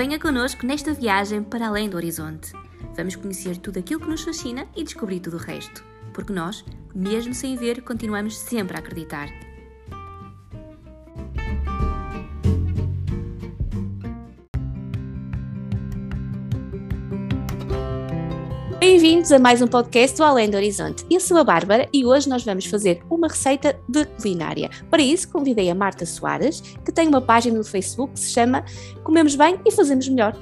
Venha 0.00 0.18
connosco 0.18 0.64
nesta 0.64 0.94
viagem 0.94 1.42
para 1.42 1.68
além 1.68 1.86
do 1.86 1.98
horizonte. 1.98 2.54
Vamos 2.96 3.16
conhecer 3.16 3.58
tudo 3.58 3.80
aquilo 3.80 4.00
que 4.00 4.08
nos 4.08 4.22
fascina 4.22 4.66
e 4.74 4.82
descobrir 4.82 5.20
tudo 5.20 5.36
o 5.36 5.38
resto. 5.38 5.84
Porque 6.14 6.32
nós, 6.32 6.64
mesmo 6.94 7.34
sem 7.34 7.54
ver, 7.54 7.82
continuamos 7.82 8.38
sempre 8.38 8.78
a 8.78 8.80
acreditar. 8.80 9.28
Bem-vindos 19.10 19.32
a 19.32 19.40
mais 19.40 19.60
um 19.60 19.66
podcast 19.66 20.16
do 20.16 20.22
Além 20.22 20.48
do 20.48 20.56
Horizonte. 20.56 21.04
Eu 21.10 21.18
sou 21.18 21.36
a 21.36 21.42
Bárbara 21.42 21.88
e 21.92 22.06
hoje 22.06 22.28
nós 22.28 22.44
vamos 22.44 22.66
fazer 22.66 23.02
uma 23.10 23.26
receita 23.26 23.76
de 23.88 24.04
culinária. 24.04 24.70
Para 24.88 25.02
isso, 25.02 25.28
convidei 25.32 25.68
a 25.68 25.74
Marta 25.74 26.06
Soares, 26.06 26.60
que 26.60 26.92
tem 26.92 27.08
uma 27.08 27.20
página 27.20 27.58
no 27.58 27.64
Facebook 27.64 28.12
que 28.12 28.20
se 28.20 28.30
chama 28.30 28.64
Comemos 29.02 29.34
Bem 29.34 29.58
e 29.66 29.72
Fazemos 29.72 30.08
Melhor. 30.08 30.36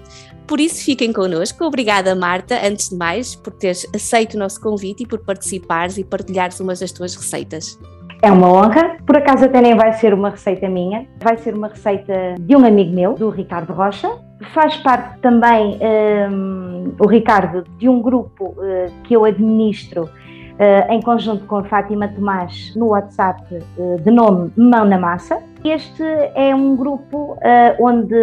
Por 0.47 0.61
isso, 0.61 0.85
fiquem 0.85 1.15
connosco. 1.15 1.65
Obrigada, 1.65 2.15
Marta, 2.15 2.61
antes 2.63 2.91
de 2.91 2.97
mais, 2.97 3.35
por 3.35 3.55
teres 3.55 3.87
aceito 3.95 4.35
o 4.35 4.39
nosso 4.39 4.61
convite 4.61 5.05
e 5.05 5.07
por 5.07 5.21
participares 5.21 5.97
e 5.97 6.05
partilhares 6.05 6.61
umas 6.61 6.81
das 6.81 6.93
tuas 6.93 7.17
receitas. 7.17 7.79
É 8.21 8.31
uma 8.31 8.53
honra. 8.53 8.99
Por 9.07 9.17
acaso 9.17 9.47
até 9.47 9.63
nem 9.63 9.77
vai 9.77 9.95
ser 9.95 10.13
uma 10.13 10.29
receita 10.29 10.69
minha, 10.69 11.07
vai 11.23 11.39
ser 11.39 11.55
uma 11.55 11.69
receita 11.69 12.35
de 12.39 12.55
um 12.55 12.67
amigo 12.67 12.93
meu, 12.93 13.15
do 13.15 13.31
Ricardo 13.31 13.73
Rocha. 13.73 14.18
Faz 14.55 14.77
parte 14.77 15.19
também 15.21 15.79
um, 16.31 16.95
o 16.99 17.07
Ricardo 17.07 17.65
de 17.77 17.89
um 17.89 18.01
grupo 18.01 18.55
uh, 18.57 18.93
que 19.03 19.15
eu 19.15 19.25
administro 19.25 20.05
uh, 20.05 20.93
em 20.93 21.01
conjunto 21.03 21.45
com 21.47 21.57
a 21.57 21.65
Fátima 21.65 22.09
Tomás 22.09 22.75
no 22.77 22.89
WhatsApp 22.89 23.43
uh, 23.53 24.01
de 24.01 24.11
nome 24.11 24.53
Mão 24.57 24.85
na 24.85 24.99
Massa. 24.99 25.43
Este 25.65 26.03
é 26.35 26.55
um 26.55 26.77
grupo 26.77 27.37
onde 27.81 28.15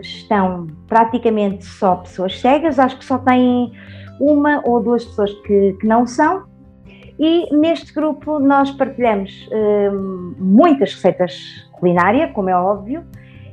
estão 0.00 0.68
praticamente 0.86 1.64
só 1.64 1.96
pessoas 1.96 2.40
cegas, 2.40 2.78
acho 2.78 2.96
que 2.98 3.04
só 3.04 3.18
tem 3.18 3.72
uma 4.20 4.62
ou 4.64 4.80
duas 4.80 5.04
pessoas 5.04 5.32
que, 5.42 5.72
que 5.80 5.86
não 5.88 6.06
são, 6.06 6.44
e 7.18 7.52
neste 7.54 7.92
grupo 7.92 8.38
nós 8.38 8.70
partilhamos 8.70 9.48
uh, 9.48 10.36
muitas 10.38 10.94
receitas 10.94 11.68
culinárias, 11.72 12.30
como 12.32 12.48
é 12.48 12.56
óbvio, 12.56 13.04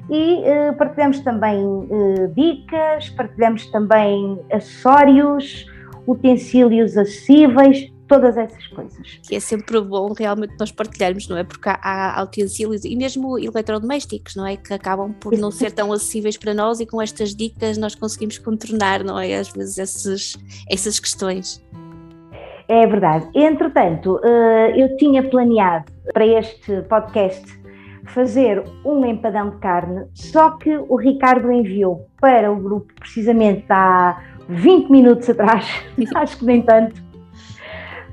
e 0.10 0.42
uh, 0.42 0.76
partilhamos 0.78 1.20
também 1.22 1.64
uh, 1.66 2.34
dicas, 2.36 3.10
partilhamos 3.10 3.66
também 3.68 4.40
acessórios, 4.52 5.66
utensílios 6.08 6.96
acessíveis, 6.98 7.92
todas 8.08 8.38
essas 8.38 8.68
coisas. 8.68 9.20
Que 9.28 9.36
é 9.36 9.40
sempre 9.40 9.82
bom 9.82 10.14
realmente 10.14 10.54
nós 10.60 10.72
partilharmos, 10.72 11.28
não 11.28 11.38
é? 11.38 11.44
Porque 11.44 11.70
há, 11.70 12.20
há 12.20 12.24
utensílios 12.24 12.86
e 12.86 12.96
mesmo 12.96 13.38
eletrodomésticos, 13.40 14.36
não 14.36 14.46
é? 14.46 14.56
Que 14.58 14.74
acabam 14.74 15.12
por 15.14 15.36
não 15.38 15.52
ser 15.52 15.72
tão 15.72 15.92
acessíveis 15.92 16.38
para 16.38 16.54
nós 16.54 16.80
e 16.80 16.86
com 16.86 17.02
estas 17.02 17.36
dicas 17.36 17.78
nós 17.78 17.96
conseguimos 17.96 18.38
contornar, 18.38 19.04
não 19.04 19.20
é? 19.20 19.36
Às 19.36 19.52
vezes 19.52 19.78
esses, 19.78 20.38
essas 20.70 21.00
questões. 21.00 21.64
É 22.68 22.86
verdade. 22.88 23.28
Entretanto, 23.36 24.20
eh, 24.24 24.74
eu 24.76 24.98
tinha 24.98 25.22
planeado 25.30 25.86
para 26.12 26.26
este 26.26 26.82
podcast 26.84 27.44
fazer 28.08 28.64
um 28.84 29.06
empadão 29.06 29.52
de 29.52 29.58
carne, 29.58 30.06
só 30.14 30.52
que 30.52 30.78
o 30.78 30.96
Ricardo 30.96 31.52
enviou 31.52 32.08
para 32.20 32.52
o 32.52 32.56
grupo 32.56 32.94
precisamente 33.00 33.66
há 33.70 34.22
20 34.48 34.90
minutos 34.90 35.30
atrás, 35.30 35.68
acho 36.16 36.38
que 36.38 36.46
nem 36.46 36.62
tanto, 36.62 37.04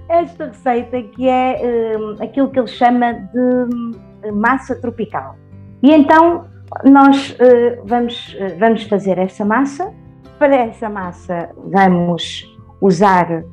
esta 0.08 0.46
receita 0.46 1.02
que 1.02 1.28
é 1.28 1.96
uh, 1.96 2.22
aquilo 2.22 2.50
que 2.50 2.58
ele 2.58 2.68
chama 2.68 3.14
de 3.14 4.30
massa 4.32 4.74
tropical. 4.76 5.36
E 5.82 5.90
então 5.90 6.46
nós 6.84 7.30
uh, 7.32 7.82
vamos, 7.84 8.34
uh, 8.34 8.58
vamos 8.58 8.82
fazer 8.84 9.18
essa 9.18 9.44
massa. 9.44 9.92
Para 10.38 10.56
essa 10.56 10.88
massa 10.88 11.50
vamos 11.70 12.44
usar 12.80 13.44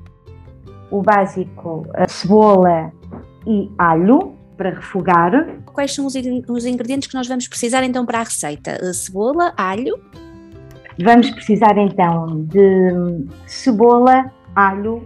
o 0.90 1.02
básico, 1.04 1.86
cebola 2.08 2.92
e 3.46 3.72
alho 3.78 4.39
para 4.60 4.72
refogar. 4.72 5.32
Quais 5.68 5.96
são 5.96 6.06
os, 6.06 6.14
os 6.50 6.66
ingredientes 6.66 7.08
que 7.08 7.16
nós 7.16 7.30
vamos 7.30 7.48
precisar 7.48 7.82
então 7.86 8.06
para 8.06 8.20
a 8.20 8.24
receita? 8.24 8.74
A 8.74 8.94
cebola, 8.94 9.54
alho? 9.56 9.98
Vamos 11.02 11.32
precisar 11.32 11.78
então 11.78 12.44
de 12.44 13.26
cebola, 13.48 14.30
alho, 14.54 15.02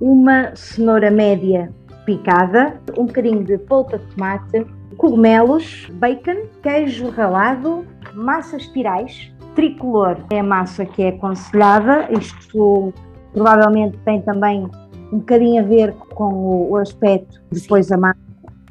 uma 0.00 0.54
cenoura 0.54 1.10
média 1.10 1.68
picada, 2.04 2.80
um 2.96 3.06
bocadinho 3.06 3.42
de 3.42 3.58
polpa 3.58 3.98
de 3.98 4.06
tomate, 4.14 4.64
cogumelos, 4.96 5.88
bacon, 5.94 6.46
queijo 6.62 7.10
ralado, 7.10 7.84
massas 8.14 8.62
espirais, 8.62 9.32
tricolor 9.56 10.16
é 10.30 10.38
a 10.38 10.44
massa 10.44 10.86
que 10.86 11.02
é 11.02 11.08
aconselhada, 11.08 12.08
isto 12.12 12.94
provavelmente 13.32 13.98
tem 14.04 14.22
também 14.22 14.70
um 15.12 15.18
bocadinho 15.18 15.64
a 15.64 15.66
ver 15.66 15.92
com 16.14 16.68
o, 16.70 16.76
aspecto 16.76 17.42
depois 17.50 17.90
a 17.90 17.96
massa 17.96 18.25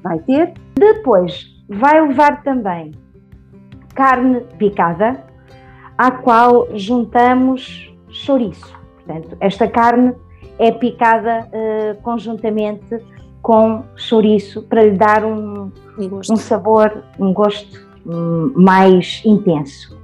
vai 0.05 0.19
ter. 0.19 0.53
Depois 0.75 1.47
vai 1.67 1.99
levar 2.07 2.43
também 2.43 2.91
carne 3.95 4.41
picada, 4.59 5.23
à 5.97 6.11
qual 6.11 6.67
juntamos 6.77 7.91
chouriço. 8.09 8.73
Portanto, 8.95 9.35
esta 9.39 9.67
carne 9.67 10.13
é 10.59 10.71
picada 10.71 11.47
uh, 11.47 12.01
conjuntamente 12.01 12.99
com 13.41 13.83
chouriço 13.95 14.63
para 14.63 14.83
lhe 14.83 14.97
dar 14.97 15.23
um, 15.25 15.71
um, 15.97 16.19
um 16.29 16.35
sabor, 16.35 17.03
um 17.19 17.33
gosto 17.33 17.87
um, 18.05 18.51
mais 18.55 19.21
intenso. 19.25 19.97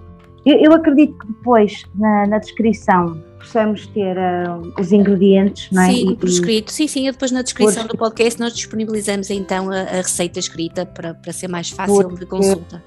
Eu, 0.46 0.58
eu, 0.58 0.74
acredito 0.74 1.18
que 1.20 1.28
depois, 1.28 1.84
na, 1.94 2.26
na 2.28 2.38
descrição 2.40 3.22
possamos 3.42 3.88
ter 3.88 4.16
uh, 4.18 4.74
os 4.80 4.92
ingredientes, 4.92 5.70
não 5.72 5.82
é? 5.82 5.92
Sim, 5.92 6.16
por 6.16 6.30
escrito. 6.30 6.72
Sim, 6.72 6.88
sim, 6.88 7.04
depois 7.04 7.32
na 7.32 7.42
descrição 7.42 7.86
do 7.88 7.98
podcast 7.98 8.40
nós 8.40 8.54
disponibilizamos 8.54 9.30
então 9.30 9.72
a, 9.72 9.82
a 9.82 9.98
receita 9.98 10.40
escrita 10.40 10.86
para, 10.86 11.14
para 11.14 11.34
ser 11.34 11.48
mais 11.48 11.70
fácil 11.70 12.04
porque, 12.04 12.20
de 12.20 12.26
consulta. 12.26 12.84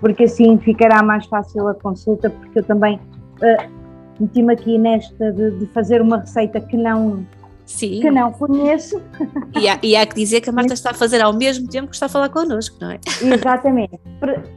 Porque 0.00 0.24
assim 0.24 0.58
ficará 0.58 1.02
mais 1.02 1.26
fácil 1.26 1.66
a 1.68 1.74
consulta, 1.74 2.30
porque 2.30 2.58
eu 2.58 2.62
também 2.62 2.96
uh, 2.96 3.70
meti-me 4.20 4.52
aqui 4.52 4.78
nesta 4.78 5.32
de, 5.32 5.58
de, 5.58 5.66
fazer 5.68 6.00
uma 6.00 6.18
receita 6.18 6.60
que 6.60 6.76
não. 6.76 7.26
Sim. 7.64 8.00
Que 8.00 8.10
não 8.12 8.30
conheço. 8.30 9.02
E 9.58 9.68
há, 9.68 9.78
e 9.82 9.96
há 9.96 10.06
que 10.06 10.14
dizer 10.14 10.40
que 10.40 10.48
a 10.48 10.52
Marta 10.52 10.74
está 10.74 10.90
a 10.90 10.94
fazer 10.94 11.20
ao 11.20 11.32
mesmo 11.32 11.66
tempo 11.66 11.88
que 11.88 11.96
está 11.96 12.06
a 12.06 12.08
falar 12.08 12.28
connosco, 12.28 12.76
não 12.80 12.92
é? 12.92 13.00
Exatamente, 13.20 13.98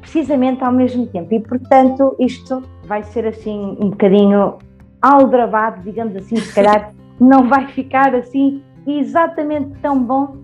precisamente 0.01 0.63
ao 0.63 0.71
mesmo 0.71 1.07
tempo. 1.07 1.33
E 1.33 1.39
portanto, 1.39 2.16
isto 2.19 2.61
vai 2.85 3.01
ser 3.01 3.25
assim 3.25 3.75
um 3.79 3.89
bocadinho 3.89 4.59
aldrabado, 5.02 5.82
digamos 5.84 6.16
assim, 6.16 6.36
se 6.36 6.54
calhar 6.54 6.94
não 7.20 7.48
vai 7.48 7.68
ficar 7.68 8.16
assim 8.16 8.64
exatamente 8.88 9.78
tão 9.82 10.02
bom 10.04 10.38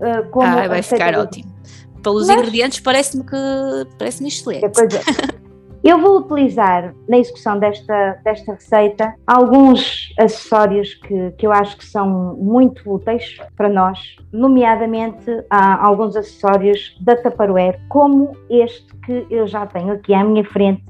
uh, 0.00 0.28
como. 0.30 0.46
Ah, 0.46 0.68
vai 0.68 0.82
ficar 0.82 1.14
ótimo. 1.18 1.52
Pelos 2.02 2.26
Mas, 2.26 2.36
ingredientes, 2.36 2.80
parece-me 2.80 3.24
que 3.24 3.36
parece-me 3.98 4.28
excelente. 4.28 4.70
Eu 5.82 6.00
vou 6.00 6.18
utilizar 6.18 6.94
na 7.06 7.18
execução 7.18 7.58
desta, 7.58 8.18
desta 8.24 8.54
receita 8.54 9.14
alguns 9.26 10.14
acessórios 10.18 10.94
que, 10.94 11.32
que 11.32 11.46
eu 11.46 11.52
acho 11.52 11.76
que 11.76 11.84
são 11.84 12.34
muito 12.36 12.90
úteis 12.90 13.36
para 13.54 13.68
nós, 13.68 14.16
nomeadamente 14.32 15.30
há 15.50 15.86
alguns 15.86 16.16
acessórios 16.16 16.96
da 17.02 17.14
Tupperware, 17.16 17.78
como 17.90 18.34
este 18.48 18.86
que 19.04 19.26
eu 19.28 19.46
já 19.46 19.66
tenho 19.66 19.92
aqui 19.92 20.14
à 20.14 20.24
minha 20.24 20.42
frente, 20.42 20.82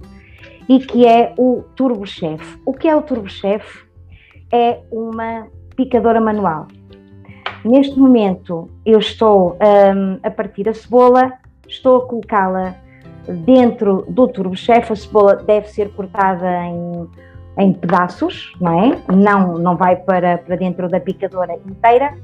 e 0.68 0.78
que 0.78 1.06
é 1.06 1.34
o 1.36 1.62
Turbo 1.76 2.06
Chef. 2.06 2.58
O 2.64 2.72
que 2.72 2.88
é 2.88 2.96
o 2.96 3.02
Turbo 3.02 3.28
Chef? 3.28 3.84
É 4.52 4.80
uma 4.90 5.48
picadora 5.76 6.20
manual. 6.20 6.66
Neste 7.64 7.98
momento 7.98 8.70
eu 8.84 8.98
estou 8.98 9.56
um, 9.60 10.18
a 10.22 10.30
partir 10.30 10.68
a 10.68 10.74
cebola, 10.74 11.32
estou 11.66 11.96
a 11.96 12.06
colocá-la 12.06 12.74
dentro 13.26 14.04
do 14.08 14.28
Turbo 14.28 14.56
Chef. 14.56 14.92
A 14.92 14.96
cebola 14.96 15.36
deve 15.36 15.68
ser 15.68 15.90
cortada 15.92 16.46
em, 16.66 17.08
em 17.58 17.72
pedaços, 17.72 18.52
não 18.60 18.80
é? 18.80 18.98
Não, 19.12 19.54
não 19.54 19.76
vai 19.76 19.96
para, 19.96 20.38
para 20.38 20.56
dentro 20.56 20.88
da 20.88 21.00
picadora 21.00 21.54
inteira. 21.54 22.14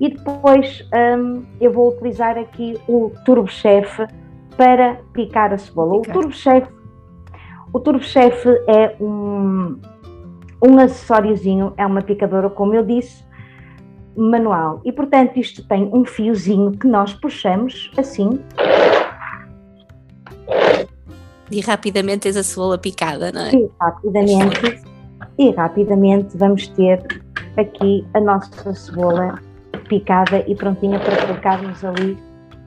E 0.00 0.10
depois 0.10 0.86
um, 1.18 1.44
eu 1.60 1.72
vou 1.72 1.88
utilizar 1.90 2.36
aqui 2.36 2.78
o 2.88 3.10
Turbo 3.24 3.48
Chef 3.48 4.06
para 4.56 4.96
picar 5.12 5.52
a 5.52 5.58
cebola. 5.58 5.94
O 5.94 6.02
Turbo 6.02 6.32
Chef 6.32 6.68
o 7.72 7.80
Turbo 7.80 8.04
Chef 8.04 8.46
é 8.68 8.94
um, 9.00 9.78
um 10.62 10.78
acessóriozinho, 10.78 11.72
é 11.76 11.86
uma 11.86 12.02
picadora, 12.02 12.50
como 12.50 12.74
eu 12.74 12.84
disse, 12.84 13.24
manual. 14.16 14.80
E 14.84 14.92
portanto 14.92 15.38
isto 15.38 15.66
tem 15.66 15.88
um 15.92 16.04
fiozinho 16.04 16.72
que 16.72 16.86
nós 16.86 17.14
puxamos 17.14 17.90
assim. 17.96 18.38
E 21.50 21.60
rapidamente 21.60 22.20
tens 22.20 22.36
a 22.36 22.42
cebola 22.42 22.78
picada, 22.78 23.32
não 23.32 23.42
é? 23.42 23.54
E 23.54 23.70
rapidamente, 23.80 24.82
e 25.38 25.50
rapidamente 25.50 26.36
vamos 26.36 26.68
ter 26.68 27.02
aqui 27.56 28.06
a 28.14 28.20
nossa 28.20 28.74
cebola 28.74 29.38
picada 29.88 30.44
e 30.46 30.54
prontinha 30.54 30.98
para 31.00 31.26
colocarmos 31.26 31.84
ali 31.84 32.18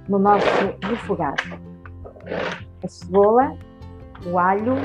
no 0.07 0.19
nosso 0.19 0.47
refogado. 0.83 1.43
A 2.83 2.87
cebola 2.87 3.55
alho, 4.37 4.75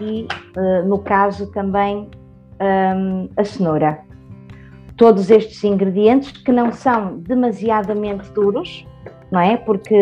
e, 0.00 0.26
uh, 0.56 0.86
no 0.86 0.98
caso, 0.98 1.50
também 1.52 2.08
um, 2.60 3.28
a 3.36 3.44
cenoura. 3.44 3.98
Todos 4.96 5.30
estes 5.30 5.62
ingredientes 5.64 6.32
que 6.32 6.52
não 6.52 6.72
são 6.72 7.18
demasiadamente 7.18 8.30
duros, 8.32 8.86
não 9.30 9.40
é? 9.40 9.56
Porque, 9.56 9.96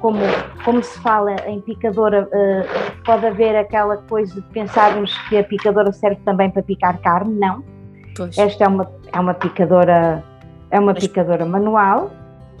como, 0.00 0.18
como 0.64 0.82
se 0.82 0.98
fala 1.00 1.36
em 1.46 1.60
picadora, 1.60 2.28
uh, 2.28 3.02
pode 3.04 3.26
haver 3.26 3.56
aquela 3.56 3.96
coisa 3.96 4.34
de 4.34 4.46
pensarmos 4.48 5.16
que 5.28 5.38
a 5.38 5.44
picadora 5.44 5.92
serve 5.92 6.20
também 6.24 6.50
para 6.50 6.62
picar 6.62 6.98
carne, 6.98 7.34
não. 7.38 7.62
Pois. 8.16 8.36
Esta 8.36 8.64
é 8.64 8.68
uma, 8.68 8.90
é 9.12 9.20
uma 9.20 9.34
picadora, 9.34 10.24
é 10.70 10.80
uma 10.80 10.92
Mas... 10.92 11.06
picadora 11.06 11.44
manual, 11.44 12.10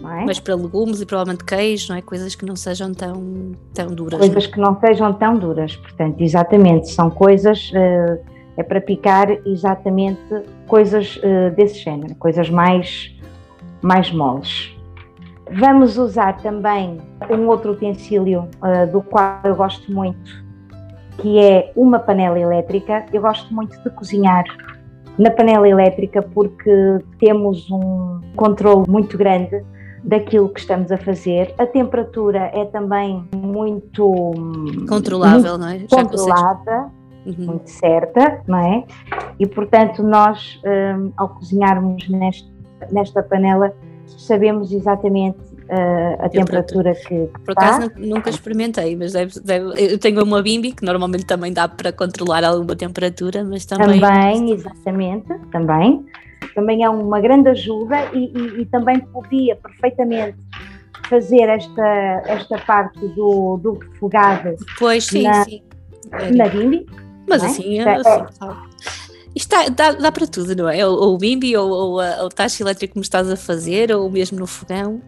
é? 0.04 0.24
Mas 0.24 0.38
para 0.38 0.54
legumes 0.54 1.00
e 1.00 1.06
provavelmente 1.06 1.44
queijo, 1.44 1.90
não 1.90 1.96
é? 1.96 2.02
Coisas 2.02 2.34
que 2.34 2.44
não 2.44 2.56
sejam 2.56 2.92
tão, 2.92 3.52
tão 3.72 3.88
duras. 3.88 4.18
Coisas 4.18 4.44
não? 4.44 4.52
que 4.52 4.60
não 4.60 4.80
sejam 4.80 5.12
tão 5.14 5.38
duras, 5.38 5.76
portanto, 5.76 6.20
exatamente, 6.20 6.90
são 6.90 7.10
coisas, 7.10 7.70
uh, 7.70 8.18
é 8.56 8.62
para 8.62 8.80
picar 8.80 9.30
exatamente 9.46 10.20
coisas 10.66 11.16
uh, 11.16 11.54
desse 11.54 11.78
género, 11.78 12.14
coisas 12.16 12.50
mais, 12.50 13.14
mais 13.82 14.10
moles. 14.10 14.74
Vamos 15.50 15.96
usar 15.96 16.36
também 16.38 17.00
um 17.30 17.46
outro 17.46 17.72
utensílio 17.72 18.48
uh, 18.56 18.90
do 18.90 19.00
qual 19.00 19.40
eu 19.44 19.54
gosto 19.54 19.90
muito, 19.92 20.44
que 21.18 21.38
é 21.38 21.72
uma 21.76 21.98
panela 21.98 22.38
elétrica. 22.38 23.06
Eu 23.12 23.22
gosto 23.22 23.54
muito 23.54 23.80
de 23.82 23.90
cozinhar 23.90 24.44
na 25.16 25.30
panela 25.30 25.66
elétrica 25.66 26.20
porque 26.20 26.98
temos 27.18 27.70
um 27.70 28.20
controle 28.34 28.84
muito 28.88 29.16
grande 29.16 29.64
daquilo 30.02 30.48
que 30.48 30.60
estamos 30.60 30.90
a 30.92 30.96
fazer. 30.96 31.54
A 31.58 31.66
temperatura 31.66 32.50
é 32.54 32.64
também 32.66 33.24
muito 33.34 34.32
controlável, 34.88 35.58
muito 35.58 35.58
não 35.58 35.68
é? 35.68 35.78
Já 35.80 35.86
controlada, 35.88 36.90
uhum. 37.26 37.46
muito 37.46 37.70
certa, 37.70 38.40
não 38.46 38.58
é? 38.58 38.84
E 39.38 39.46
portanto 39.46 40.02
nós, 40.02 40.60
um, 40.64 41.12
ao 41.16 41.28
cozinharmos 41.30 42.08
neste, 42.08 42.48
nesta 42.90 43.22
panela, 43.22 43.74
sabemos 44.06 44.72
exatamente 44.72 45.38
uh, 45.64 46.24
a 46.24 46.28
temperatura, 46.28 46.94
temperatura 46.94 46.94
que, 46.94 47.32
que 47.32 47.40
Por 47.40 47.52
acaso 47.52 47.90
nunca 47.96 48.30
experimentei, 48.30 48.96
mas 48.96 49.12
deve, 49.12 49.40
deve, 49.40 49.92
eu 49.92 49.98
tenho 49.98 50.22
uma 50.22 50.42
bimbi 50.42 50.72
que 50.72 50.84
normalmente 50.84 51.26
também 51.26 51.52
dá 51.52 51.68
para 51.68 51.92
controlar 51.92 52.44
alguma 52.44 52.76
temperatura, 52.76 53.44
mas 53.44 53.64
também... 53.64 54.00
Também, 54.00 54.52
exatamente, 54.52 55.26
também 55.50 56.04
também 56.54 56.84
é 56.84 56.90
uma 56.90 57.20
grande 57.20 57.48
ajuda 57.48 57.96
e, 58.12 58.32
e, 58.36 58.62
e 58.62 58.66
também 58.66 59.00
podia 59.00 59.56
perfeitamente 59.56 60.38
fazer 61.08 61.48
esta, 61.48 62.22
esta 62.26 62.58
parte 62.58 62.98
do, 63.08 63.58
do 63.58 63.72
refogado 63.74 64.56
pois, 64.78 65.04
sim, 65.04 65.22
na, 65.22 65.44
sim. 65.44 65.62
na 66.34 66.48
Bimbi. 66.48 66.86
Mas 67.28 67.42
é? 67.42 67.46
assim, 67.46 67.78
é, 67.80 67.94
assim 67.94 68.26
isto 69.36 69.50
dá, 69.50 69.68
dá, 69.68 69.92
dá, 69.92 70.10
para 70.10 70.26
tudo, 70.26 70.56
não 70.56 70.66
é? 70.66 70.84
Ou 70.86 71.14
o 71.14 71.18
Bimbi, 71.18 71.54
ou, 71.54 71.68
ou, 71.68 71.90
ou 72.00 72.26
o 72.26 72.28
tacho 72.30 72.62
elétrico 72.62 72.94
que 72.94 72.98
me 72.98 73.02
estás 73.02 73.30
a 73.30 73.36
fazer, 73.36 73.92
ou 73.92 74.10
mesmo 74.10 74.38
no 74.38 74.46
fogão. 74.46 75.02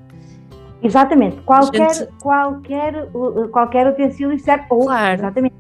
Exatamente, 0.82 1.38
qualquer, 1.46 1.94
gente... 1.94 2.12
qualquer, 2.20 3.08
qualquer 3.50 3.87
utensílio 3.88 4.38
serve. 4.38 4.67
Claro. 4.69 5.14
Exatamente. 5.14 5.56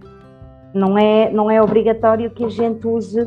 Não 0.74 0.98
é, 0.98 1.30
não 1.32 1.50
é 1.50 1.62
obrigatório 1.62 2.30
que 2.30 2.44
a 2.44 2.48
gente 2.50 2.86
use 2.86 3.26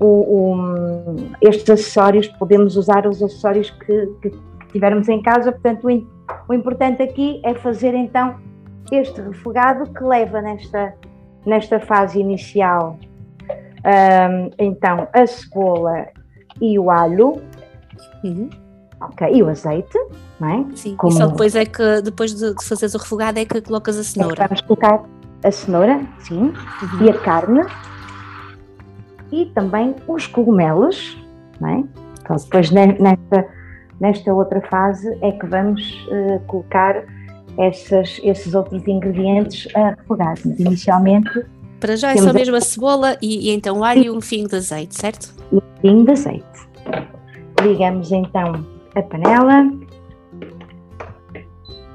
o, 0.00 0.06
o, 0.06 1.16
estes 1.40 1.68
acessórios, 1.68 2.28
podemos 2.28 2.76
usar 2.76 3.06
os 3.06 3.22
acessórios 3.22 3.70
que, 3.70 4.06
que, 4.22 4.30
que 4.30 4.66
tivermos 4.72 5.08
em 5.08 5.20
casa, 5.20 5.50
portanto 5.50 5.88
o, 5.88 6.06
o, 6.48 6.54
importante 6.54 7.02
aqui 7.02 7.40
é 7.44 7.54
fazer 7.54 7.94
então 7.94 8.36
este 8.92 9.20
refogado 9.20 9.90
que 9.92 10.02
leva 10.04 10.40
nesta, 10.40 10.94
nesta 11.44 11.80
fase 11.80 12.20
inicial 12.20 12.98
um, 13.84 14.50
então 14.58 15.08
a 15.12 15.26
cebola 15.26 16.06
e 16.60 16.78
o 16.78 16.90
alho 16.90 17.40
uhum. 18.24 18.48
ok, 19.00 19.28
e 19.32 19.42
o 19.42 19.48
azeite 19.48 19.98
não 20.40 20.48
é? 20.48 20.76
Sim, 20.76 20.96
Como... 20.96 21.12
e 21.12 21.16
só 21.16 21.26
depois 21.26 21.54
é 21.54 21.66
que 21.66 22.00
depois 22.02 22.34
de, 22.34 22.54
de 22.54 22.64
fazeres 22.64 22.94
o 22.94 22.98
refogado 22.98 23.38
é 23.38 23.44
que 23.44 23.60
colocas 23.60 23.98
a 23.98 24.04
cenoura. 24.04 24.46
vamos 24.46 24.60
colocar 24.62 25.02
a 25.44 25.50
cenoura, 25.50 26.00
sim, 26.20 26.40
uhum. 26.40 27.04
e 27.04 27.10
a 27.10 27.18
carne 27.18 27.60
e 29.32 29.46
também 29.46 29.94
os 30.06 30.26
cogumelos, 30.26 31.16
não 31.60 31.68
é? 31.68 31.84
Então, 32.20 32.36
depois 32.36 32.70
nesta, 32.70 33.46
nesta 34.00 34.34
outra 34.34 34.60
fase 34.62 35.16
é 35.22 35.32
que 35.32 35.46
vamos 35.46 36.06
uh, 36.08 36.40
colocar 36.46 37.04
essas, 37.58 38.20
esses 38.22 38.54
outros 38.54 38.86
ingredientes 38.86 39.68
a 39.74 39.90
refogar. 39.90 40.34
Inicialmente. 40.58 41.44
Para 41.80 41.96
já 41.96 42.12
é 42.12 42.16
só 42.16 42.32
mesmo 42.32 42.56
a 42.56 42.60
cebola 42.60 43.16
e, 43.20 43.48
e 43.48 43.54
então 43.54 43.78
o 43.78 43.84
alho 43.84 44.04
e 44.04 44.10
um 44.10 44.20
fio 44.20 44.48
de 44.48 44.56
azeite, 44.56 44.94
certo? 44.94 45.34
Um 45.52 45.60
fio 45.80 46.04
de 46.04 46.10
azeite. 46.12 46.68
Ligamos 47.62 48.10
então 48.12 48.64
a 48.94 49.02
panela 49.02 49.70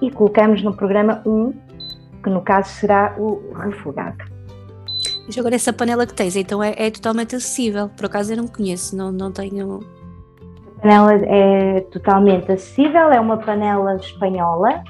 e 0.01 0.11
colocamos 0.11 0.61
no 0.63 0.73
programa 0.75 1.21
1, 1.25 1.53
que 2.23 2.29
no 2.29 2.41
caso 2.41 2.69
será 2.69 3.15
o 3.17 3.53
refogado. 3.53 4.32
Mas 5.25 5.37
agora 5.37 5.55
essa 5.55 5.71
panela 5.71 6.05
que 6.05 6.13
tens, 6.13 6.35
então 6.35 6.61
é, 6.61 6.73
é, 6.77 6.91
totalmente 6.91 7.35
acessível. 7.35 7.89
Por 7.89 8.05
acaso 8.05 8.33
eu 8.33 8.37
não 8.37 8.47
conheço, 8.47 8.95
não, 8.95 9.11
não 9.11 9.31
tenho. 9.31 9.79
A 10.77 10.81
panela 10.81 11.13
é 11.13 11.81
totalmente 11.91 12.51
acessível, 12.51 13.11
é 13.11 13.19
uma 13.19 13.37
panela 13.37 13.95
espanhola, 13.95 14.83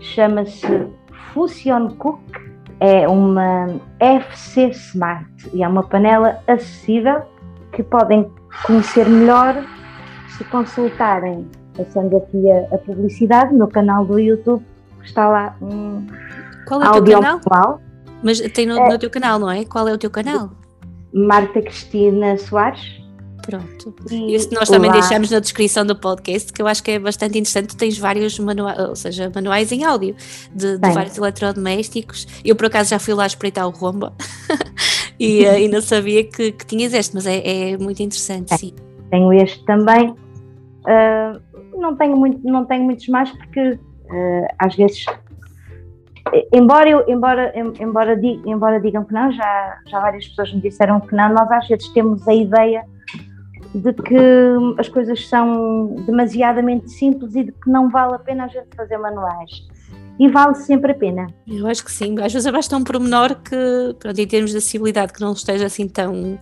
chama-se 0.00 0.88
Fusion 1.32 1.88
Cook, 1.98 2.20
é 2.80 3.06
uma 3.06 3.66
FC 3.98 4.70
Smart 4.70 5.28
e 5.52 5.62
é 5.62 5.68
uma 5.68 5.82
panela 5.82 6.38
acessível 6.46 7.22
que 7.72 7.82
podem 7.82 8.30
conhecer 8.64 9.06
melhor 9.06 9.62
se 10.28 10.44
consultarem, 10.44 11.46
passando 11.76 12.16
aqui 12.16 12.50
a, 12.50 12.74
a 12.74 12.78
publicidade, 12.78 13.54
no 13.54 13.68
canal 13.68 14.06
do 14.06 14.18
YouTube, 14.18 14.64
está 15.02 15.28
lá 15.28 15.54
um 15.60 16.06
Qual 16.66 16.82
é 16.82 16.90
o 16.90 17.04
teu 17.04 17.20
canal? 17.20 17.80
Mas 18.22 18.40
tem 18.40 18.66
no, 18.66 18.78
é, 18.78 18.88
no, 18.88 18.98
teu 18.98 19.10
canal, 19.10 19.38
não 19.38 19.50
é? 19.50 19.64
Qual 19.64 19.86
é 19.88 19.92
o 19.92 19.98
teu 19.98 20.10
canal? 20.10 20.50
Marta 21.12 21.60
Cristina 21.60 22.36
Soares. 22.36 23.00
Pronto. 23.42 23.94
E 24.10 24.34
Isso 24.34 24.52
nós 24.52 24.68
também 24.68 24.92
deixamos 24.92 25.30
na 25.30 25.38
descrição 25.40 25.84
do 25.84 25.96
podcast, 25.96 26.52
que 26.52 26.60
eu 26.60 26.66
acho 26.66 26.82
que 26.82 26.92
é 26.92 26.98
bastante 26.98 27.38
interessante. 27.38 27.68
Tu 27.68 27.76
tens 27.76 27.98
vários 27.98 28.38
manuais, 28.38 28.78
ou 28.78 28.94
seja, 28.94 29.30
manuais 29.34 29.72
em 29.72 29.84
áudio 29.84 30.14
de, 30.54 30.78
de 30.78 30.92
vários 30.92 31.16
eletrodomésticos. 31.16 32.26
Eu 32.44 32.54
por 32.54 32.66
acaso 32.66 32.90
já 32.90 32.98
fui 32.98 33.14
lá 33.14 33.26
espreitar 33.26 33.66
o 33.66 33.70
romba 33.70 34.12
e, 35.18 35.44
uh, 35.46 35.58
e 35.58 35.68
não 35.68 35.80
sabia 35.80 36.22
que, 36.24 36.52
que 36.52 36.66
tinhas 36.66 36.92
este, 36.92 37.14
mas 37.14 37.26
é, 37.26 37.72
é 37.72 37.78
muito 37.78 38.02
interessante, 38.02 38.52
é. 38.52 38.56
sim. 38.56 38.72
Tenho 39.10 39.32
este 39.32 39.64
também. 39.64 40.10
Uh, 40.10 41.40
não, 41.78 41.96
tenho 41.96 42.16
muito, 42.16 42.40
não 42.44 42.64
tenho 42.64 42.84
muitos 42.84 43.08
mais 43.08 43.30
porque 43.30 43.70
uh, 43.70 44.46
às 44.58 44.76
vezes 44.76 45.04
embora, 46.52 46.88
eu, 46.88 47.04
embora, 47.08 47.52
embora, 47.56 48.20
embora 48.22 48.80
digam 48.80 49.04
que 49.04 49.12
não, 49.12 49.30
já, 49.32 49.78
já 49.86 50.00
várias 50.00 50.26
pessoas 50.28 50.52
me 50.52 50.60
disseram 50.60 51.00
que 51.00 51.14
não, 51.14 51.32
nós 51.32 51.50
às 51.50 51.68
vezes 51.68 51.88
temos 51.88 52.26
a 52.26 52.34
ideia 52.34 52.84
de 53.74 53.92
que 53.92 54.16
as 54.78 54.88
coisas 54.88 55.28
são 55.28 55.94
demasiadamente 56.06 56.90
simples 56.90 57.34
e 57.34 57.44
de 57.44 57.52
que 57.52 57.70
não 57.70 57.88
vale 57.88 58.14
a 58.14 58.18
pena 58.18 58.44
a 58.44 58.48
gente 58.48 58.68
fazer 58.76 58.98
manuais. 58.98 59.50
E 60.18 60.28
vale 60.28 60.54
sempre 60.56 60.92
a 60.92 60.94
pena. 60.94 61.26
Eu 61.46 61.66
acho 61.66 61.82
que 61.82 61.90
sim. 61.90 62.14
Às 62.20 62.32
vezes 62.32 62.50
basta 62.50 62.76
um 62.76 62.84
pormenor 62.84 63.36
que, 63.36 63.96
pronto, 63.98 64.20
em 64.20 64.26
termos 64.26 64.50
de 64.50 64.58
acessibilidade, 64.58 65.14
que 65.14 65.20
não 65.20 65.32
esteja 65.32 65.64
assim 65.66 65.88
tão 65.88 66.38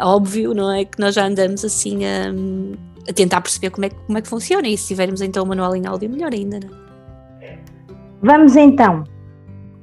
óbvio, 0.00 0.54
não 0.54 0.70
é? 0.70 0.84
Que 0.84 1.00
nós 1.00 1.16
já 1.16 1.26
andamos 1.26 1.64
assim 1.64 2.04
a, 2.04 2.30
a 3.08 3.12
tentar 3.12 3.40
perceber 3.40 3.70
como 3.70 3.86
é, 3.86 3.90
como 3.90 4.18
é 4.18 4.22
que 4.22 4.28
funciona. 4.28 4.68
E 4.68 4.78
se 4.78 4.88
tivermos 4.88 5.20
então 5.20 5.42
o 5.42 5.48
manual 5.48 5.74
em 5.74 5.84
áudio, 5.84 6.08
melhor 6.08 6.32
ainda, 6.32 6.60
não 6.60 6.68
é? 7.42 7.58
Vamos 8.22 8.54
então 8.54 9.04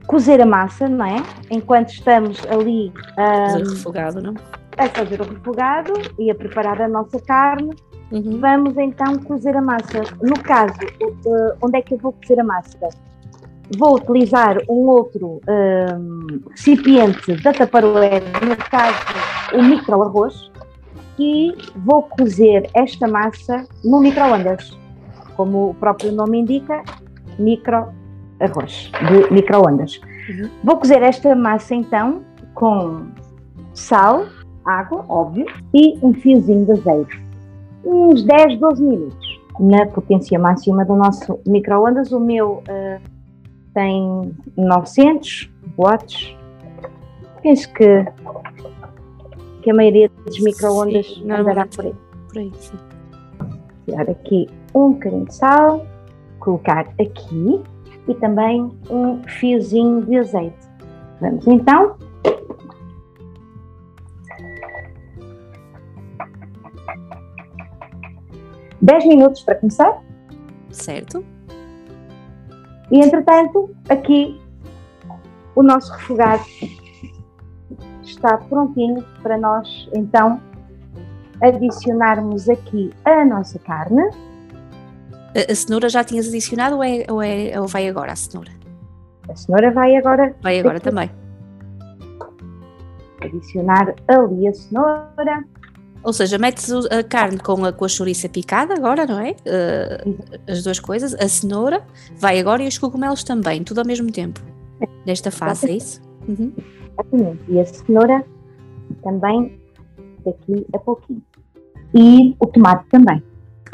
cozer 0.07 0.41
a 0.41 0.45
massa, 0.45 0.87
não 0.87 1.05
é? 1.05 1.17
Enquanto 1.49 1.89
estamos 1.89 2.39
ali 2.47 2.91
a 3.17 3.49
fazer 3.49 3.63
o 3.63 3.69
refogado, 3.69 4.21
não? 4.21 4.33
A 4.77 4.89
fazer 4.89 5.21
o 5.21 5.23
refogado 5.23 5.93
e 6.19 6.29
a 6.29 6.35
preparar 6.35 6.81
a 6.81 6.87
nossa 6.87 7.19
carne, 7.19 7.73
uhum. 8.11 8.39
vamos 8.39 8.77
então 8.77 9.17
cozer 9.19 9.55
a 9.55 9.61
massa. 9.61 10.03
No 10.21 10.39
caso, 10.41 10.73
onde 11.61 11.77
é 11.77 11.81
que 11.81 11.93
eu 11.93 11.97
vou 11.97 12.13
cozer 12.13 12.39
a 12.39 12.43
massa? 12.43 12.89
Vou 13.77 13.95
utilizar 13.95 14.57
um 14.69 14.87
outro 14.89 15.41
um, 15.47 16.41
recipiente 16.51 17.41
da 17.41 17.51
Tupperware, 17.51 18.21
no 18.45 18.55
caso 18.57 18.99
o 19.53 19.63
micro-arroz, 19.63 20.51
e 21.17 21.55
vou 21.77 22.03
cozer 22.03 22.69
esta 22.73 23.07
massa 23.07 23.65
no 23.83 23.99
micro-ondas. 23.99 24.77
Como 25.35 25.71
o 25.71 25.73
próprio 25.73 26.11
nome 26.11 26.39
indica, 26.39 26.83
micro 27.39 27.87
arroz 28.39 28.91
de 29.07 29.33
microondas. 29.33 29.99
Uhum. 30.29 30.49
Vou 30.63 30.77
cozer 30.77 31.01
esta 31.01 31.35
massa 31.35 31.75
então 31.75 32.21
com 32.53 33.07
sal, 33.73 34.25
água, 34.63 35.05
óbvio, 35.09 35.45
e 35.73 35.97
um 36.01 36.13
fiozinho 36.13 36.65
de 36.65 36.71
azeite. 36.71 37.21
Uns 37.83 38.23
10, 38.23 38.59
12 38.59 38.83
minutos 38.83 39.41
na 39.59 39.85
potência 39.87 40.39
máxima 40.39 40.83
do 40.83 40.95
nosso 40.95 41.39
microondas. 41.45 42.11
O 42.11 42.19
meu 42.19 42.63
uh, 42.67 43.01
tem 43.73 44.33
900 44.57 45.51
watts 45.77 46.35
penso 47.45 47.71
que, 47.73 48.03
que 49.61 49.69
a 49.69 49.73
maioria 49.75 50.09
dos 50.25 50.39
micro-ondas 50.39 51.05
Sim, 51.05 51.31
andará 51.31 51.67
por 51.67 51.85
aí. 51.85 51.93
Por 52.27 52.39
aí, 52.39 52.51
sim. 52.55 52.77
Tirar 53.85 54.09
aqui 54.09 54.49
um 54.73 54.93
bocadinho 54.93 55.25
de 55.25 55.35
sal, 55.35 55.85
colocar 56.39 56.87
aqui 56.99 57.61
e 58.07 58.13
também 58.15 58.71
um 58.89 59.23
fiozinho 59.23 60.05
de 60.05 60.17
azeite. 60.17 60.67
Vamos 61.19 61.45
então. 61.47 61.95
Dez 68.81 69.05
minutos 69.05 69.41
para 69.41 69.55
começar 69.55 69.99
Certo? 70.69 71.23
e 72.91 72.99
entretanto 72.99 73.75
aqui 73.89 74.39
o 75.55 75.63
nosso 75.63 75.91
refogado 75.93 76.43
está 78.03 78.37
prontinho 78.37 79.03
para 79.23 79.37
nós 79.37 79.89
então 79.95 80.39
adicionarmos 81.41 82.47
aqui 82.47 82.91
a 83.03 83.25
nossa 83.25 83.59
carne. 83.59 84.03
A, 85.35 85.51
a 85.51 85.55
cenoura 85.55 85.89
já 85.89 86.03
tinhas 86.03 86.27
adicionado 86.27 86.75
ou, 86.77 86.83
é, 86.83 87.05
ou, 87.09 87.21
é, 87.21 87.59
ou 87.59 87.67
vai 87.67 87.87
agora 87.87 88.13
a 88.13 88.15
cenoura? 88.15 88.51
A 89.29 89.35
cenoura 89.35 89.71
vai 89.71 89.95
agora 89.95 90.35
Vai 90.41 90.59
agora 90.59 90.79
também. 90.79 91.09
adicionar 93.21 93.95
ali 94.07 94.47
a 94.47 94.53
cenoura. 94.53 95.43
Ou 96.03 96.13
seja, 96.13 96.37
metes 96.37 96.71
a 96.71 97.03
carne 97.03 97.39
com 97.39 97.65
a, 97.65 97.73
com 97.73 97.83
a 97.83 97.87
chouriça 97.87 98.29
picada 98.29 98.75
agora, 98.75 99.07
não 99.07 99.19
é? 99.19 99.35
Eh, 99.43 100.05
as 100.47 100.63
duas 100.63 100.79
coisas, 100.79 101.15
a 101.15 101.27
cenoura 101.27 101.81
vai 102.15 102.39
agora 102.39 102.61
e 102.63 102.67
os 102.67 102.77
cogumelos 102.77 103.23
também, 103.23 103.63
tudo 103.63 103.79
ao 103.79 103.87
mesmo 103.87 104.11
tempo. 104.11 104.39
Nesta 105.05 105.31
fase, 105.31 105.67
é 105.71 105.73
isso? 105.77 106.01
Uhum. 106.27 106.53
Exatamente. 106.93 107.43
E 107.47 107.59
a 107.59 107.65
cenoura 107.65 108.23
também 109.03 109.59
daqui 110.23 110.67
a 110.75 110.77
pouquinho. 110.77 111.23
E 111.95 112.35
o 112.39 112.45
tomate 112.47 112.85
também. 112.89 113.23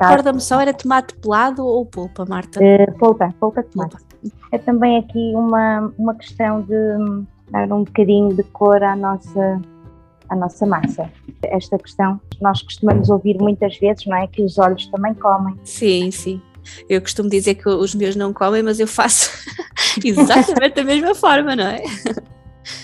Tá? 0.02 0.10
Recorda-me 0.10 0.42
só, 0.42 0.60
era 0.60 0.74
tomate 0.74 1.14
pelado 1.14 1.64
ou 1.64 1.86
polpa, 1.86 2.26
Marta? 2.28 2.60
Eh, 2.60 2.90
polpa, 2.98 3.32
polpa 3.40 3.62
de 3.62 3.70
tomate. 3.70 3.98
Polpa. 3.98 4.36
É 4.52 4.58
também 4.58 4.98
aqui 4.98 5.32
uma, 5.36 5.94
uma 5.96 6.16
questão 6.16 6.64
de 6.64 6.74
hum, 6.74 7.24
dar 7.52 7.72
um 7.72 7.84
bocadinho 7.84 8.36
de 8.36 8.42
cor 8.46 8.82
à 8.82 8.96
nossa, 8.96 9.62
à 10.28 10.36
nossa 10.36 10.66
massa. 10.66 11.08
Esta 11.44 11.78
questão 11.78 12.20
nós 12.42 12.64
costumamos 12.64 13.12
ouvir 13.12 13.38
muitas 13.40 13.78
vezes, 13.78 14.08
não 14.08 14.18
é? 14.18 14.26
Que 14.26 14.42
os 14.42 14.58
olhos 14.58 14.88
também 14.88 15.14
comem. 15.14 15.56
Sim, 15.64 16.10
sim. 16.10 16.42
Eu 16.90 17.00
costumo 17.00 17.30
dizer 17.30 17.54
que 17.54 17.70
os 17.70 17.94
meus 17.94 18.16
não 18.16 18.34
comem, 18.34 18.64
mas 18.64 18.80
eu 18.80 18.88
faço 18.88 19.30
exatamente 20.04 20.78
da 20.78 20.84
mesma 20.84 21.14
forma, 21.14 21.56
não 21.56 21.68
é? 21.68 21.84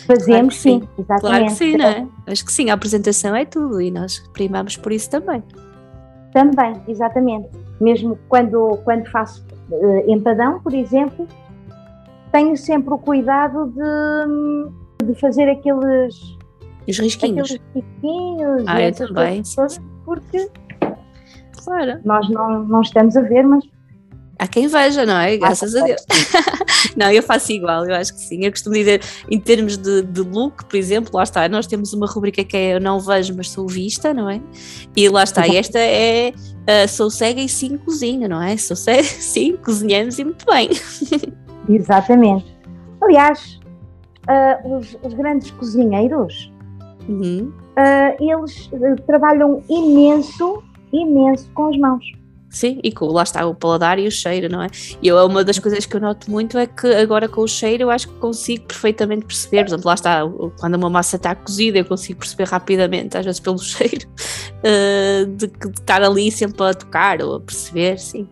Fazemos 0.05 0.53
que 0.53 0.61
sim, 0.61 0.81
sim. 0.81 0.89
exatamente. 0.99 1.21
Claro 1.21 1.45
que 1.45 1.51
sim, 1.51 1.77
não 1.77 1.85
é? 1.85 2.07
Acho 2.27 2.45
que 2.45 2.53
sim, 2.53 2.69
a 2.69 2.75
apresentação 2.75 3.35
é 3.35 3.43
tudo 3.43 3.81
e 3.81 3.89
nós 3.89 4.19
primamos 4.33 4.77
por 4.77 4.91
isso 4.91 5.09
também. 5.09 5.41
Também, 6.37 6.79
exatamente. 6.87 7.49
Mesmo 7.81 8.15
quando, 8.29 8.77
quando 8.83 9.09
faço 9.09 9.43
eh, 9.71 10.03
empadão, 10.07 10.59
por 10.59 10.71
exemplo, 10.71 11.27
tenho 12.31 12.55
sempre 12.55 12.93
o 12.93 12.97
cuidado 12.99 13.73
de, 13.73 15.05
de 15.07 15.19
fazer 15.19 15.49
aqueles, 15.49 16.15
os 16.87 16.99
risquinhos? 16.99 17.49
aqueles 17.51 17.61
risquinhos 17.73 18.63
Ah, 18.67 18.83
eu 18.83 18.93
também, 18.93 19.41
todas, 19.55 19.81
porque 20.05 20.47
Claro. 21.63 21.99
nós 22.05 22.29
não, 22.29 22.63
não 22.65 22.81
estamos 22.81 23.17
a 23.17 23.21
ver, 23.21 23.41
mas 23.43 23.63
Há 24.37 24.47
quem 24.47 24.67
veja, 24.67 25.03
não 25.03 25.17
é? 25.17 25.35
Graças 25.37 25.75
a 25.75 25.83
Deus. 25.83 26.05
não, 26.95 27.11
eu 27.11 27.23
faço 27.23 27.51
igual, 27.51 27.85
eu 27.85 27.95
acho 27.95 28.13
que 28.13 28.19
sim. 28.19 28.43
Eu 28.43 28.51
costumo 28.51 28.75
dizer, 28.75 29.01
em 29.29 29.39
termos 29.39 29.77
de, 29.77 30.01
de 30.01 30.21
look, 30.21 30.65
por 30.65 30.75
exemplo, 30.75 31.11
lá 31.13 31.23
está, 31.23 31.47
nós 31.47 31.67
temos 31.67 31.93
uma 31.93 32.07
rubrica 32.07 32.43
que 32.43 32.55
é 32.55 32.75
Eu 32.75 32.79
não 32.81 32.99
vejo, 32.99 33.35
mas 33.35 33.49
sou 33.49 33.67
vista, 33.67 34.13
não 34.13 34.29
é? 34.29 34.41
E 34.95 35.07
lá 35.09 35.23
está, 35.23 35.47
e 35.47 35.57
esta 35.57 35.79
é 35.79 36.31
uh, 36.31 36.87
Sou 36.87 37.09
cega 37.09 37.41
e 37.41 37.49
sim 37.49 37.77
cozinho, 37.77 38.27
não 38.27 38.41
é? 38.41 38.57
Sou 38.57 38.75
cega, 38.75 39.03
sim, 39.03 39.55
cozinhamos 39.57 40.19
e 40.19 40.23
muito 40.23 40.45
bem. 40.45 40.69
exatamente. 41.69 42.45
Aliás, 43.01 43.59
ah, 44.27 44.59
os, 44.65 44.97
os 45.01 45.13
grandes 45.13 45.51
cozinheiros, 45.51 46.51
Uhum. 47.07 47.53
ah, 47.77 48.15
eles 48.19 48.69
trabalham 49.05 49.63
imenso, 49.69 50.61
imenso 50.91 51.49
com 51.53 51.69
as 51.69 51.77
mãos. 51.77 52.16
Sim, 52.49 52.79
e 52.81 52.91
com, 52.91 53.07
lá 53.07 53.23
está 53.23 53.45
o 53.45 53.53
paladar 53.53 53.99
e 53.99 54.07
o 54.07 54.11
cheiro, 54.11 54.49
não 54.49 54.61
é? 54.61 54.67
E 55.01 55.07
eu, 55.07 55.17
uma 55.25 55.43
das 55.43 55.59
coisas 55.59 55.85
que 55.85 55.95
eu 55.95 55.99
noto 55.99 56.31
muito 56.31 56.57
é 56.57 56.65
que 56.65 56.87
agora 56.87 57.27
com 57.27 57.41
o 57.41 57.47
cheiro 57.47 57.83
eu 57.83 57.89
acho 57.89 58.07
que 58.07 58.15
consigo 58.15 58.65
perfeitamente 58.65 59.25
perceber, 59.25 59.63
por 59.63 59.69
exemplo, 59.69 59.87
lá 59.87 59.93
está, 59.93 60.21
quando 60.59 60.75
uma 60.75 60.89
massa 60.89 61.17
está 61.17 61.35
cozida 61.35 61.79
eu 61.79 61.85
consigo 61.85 62.19
perceber 62.19 62.45
rapidamente, 62.45 63.17
às 63.17 63.25
vezes 63.25 63.39
pelo 63.39 63.59
cheiro, 63.59 64.07
eh, 64.63 65.25
de, 65.25 65.47
de 65.47 65.79
estar 65.79 66.01
ali 66.01 66.31
sempre 66.31 66.63
a 66.63 66.73
tocar 66.73 67.21
ou 67.21 67.35
a 67.35 67.39
perceber, 67.39 67.99
sim. 67.99 68.27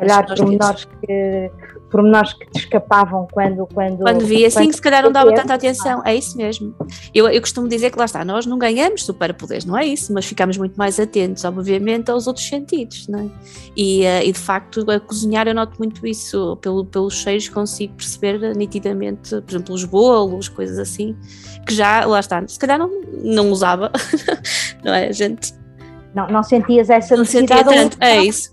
Olhar 0.00 0.26
pormenores 0.26 0.84
que, 0.84 1.50
pormenores 1.90 2.32
que 2.34 2.46
te 2.50 2.58
escapavam 2.60 3.26
quando. 3.32 3.66
Quando, 3.66 3.98
Quando 3.98 4.24
vi 4.24 4.44
assim, 4.46 4.64
quando- 4.64 4.74
se 4.74 4.80
calhar 4.80 5.02
não 5.02 5.12
dava 5.12 5.32
tanta 5.34 5.54
atenção. 5.54 6.02
É 6.04 6.14
isso 6.14 6.36
mesmo. 6.36 6.74
Eu, 7.14 7.28
eu 7.28 7.40
costumo 7.40 7.68
dizer 7.68 7.90
que 7.90 7.98
lá 7.98 8.04
está, 8.04 8.24
nós 8.24 8.46
não 8.46 8.58
ganhamos 8.58 9.04
superpoderes, 9.04 9.64
não 9.64 9.76
é 9.76 9.84
isso, 9.84 10.12
mas 10.12 10.24
ficamos 10.24 10.56
muito 10.56 10.76
mais 10.76 10.98
atentos, 11.00 11.44
obviamente, 11.44 12.10
aos 12.10 12.26
outros 12.26 12.46
sentidos, 12.46 13.06
não 13.08 13.20
é? 13.20 13.26
E, 13.76 14.04
eh, 14.04 14.26
e 14.26 14.32
de 14.32 14.38
facto, 14.38 14.88
a 14.90 15.00
cozinhar 15.00 15.46
eu 15.48 15.54
noto 15.54 15.76
muito 15.78 16.06
isso, 16.06 16.56
pelo, 16.60 16.84
pelos 16.84 17.14
cheiros 17.14 17.48
consigo 17.48 17.94
perceber 17.94 18.54
nitidamente, 18.56 19.30
por 19.42 19.50
exemplo, 19.50 19.74
os 19.74 19.84
bolos, 19.84 20.48
coisas 20.48 20.78
assim, 20.78 21.16
que 21.66 21.74
já, 21.74 22.04
lá 22.06 22.20
está, 22.20 22.46
se 22.46 22.58
calhar 22.58 22.78
não, 22.78 22.90
não 23.22 23.50
usava, 23.50 23.90
não 24.84 24.94
é? 24.94 25.12
Gente 25.12 25.52
Não, 26.14 26.26
não 26.28 26.42
sentias 26.42 26.88
essa 26.90 27.16
não 27.16 27.24
sentia 27.24 27.56
necessidade. 27.56 27.84
ou 27.84 27.90
tanto. 27.90 28.02
É 28.02 28.22
isso. 28.22 28.52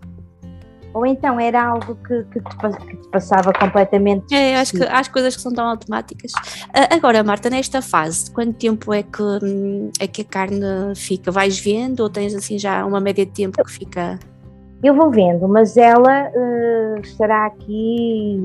Ou 0.98 1.06
então 1.06 1.40
era 1.40 1.64
algo 1.64 1.96
que, 1.96 2.24
que, 2.24 2.40
te, 2.40 2.58
que 2.88 2.98
te 2.98 3.08
passava 3.10 3.54
completamente. 3.54 4.34
É, 4.34 4.58
acho 4.58 4.74
que 4.74 4.84
há 4.84 4.98
as 4.98 5.08
coisas 5.08 5.36
que 5.36 5.42
são 5.44 5.54
tão 5.54 5.68
automáticas. 5.68 6.32
Ah, 6.74 6.96
agora, 6.96 7.24
Marta, 7.24 7.52
nesta 7.52 7.84
fase, 7.84 8.32
quanto 8.32 8.54
tempo 8.54 8.92
é 8.92 9.04
que, 9.04 9.22
é 10.00 10.08
que 10.08 10.24
a 10.24 10.26
carne 10.26 10.96
fica? 10.96 11.30
Vais 11.32 11.60
vendo 11.60 12.00
ou 12.00 12.10
tens 12.10 12.34
assim 12.34 12.58
já 12.58 12.84
uma 12.84 13.00
média 13.00 13.24
de 13.24 13.32
tempo 13.32 13.64
que 13.64 13.72
fica? 13.72 14.18
Eu 14.84 14.96
vou 14.96 15.12
vendo, 15.12 15.48
mas 15.48 15.78
ela 15.78 16.32
eh, 16.34 16.96
estará 17.04 17.46
aqui 17.46 18.42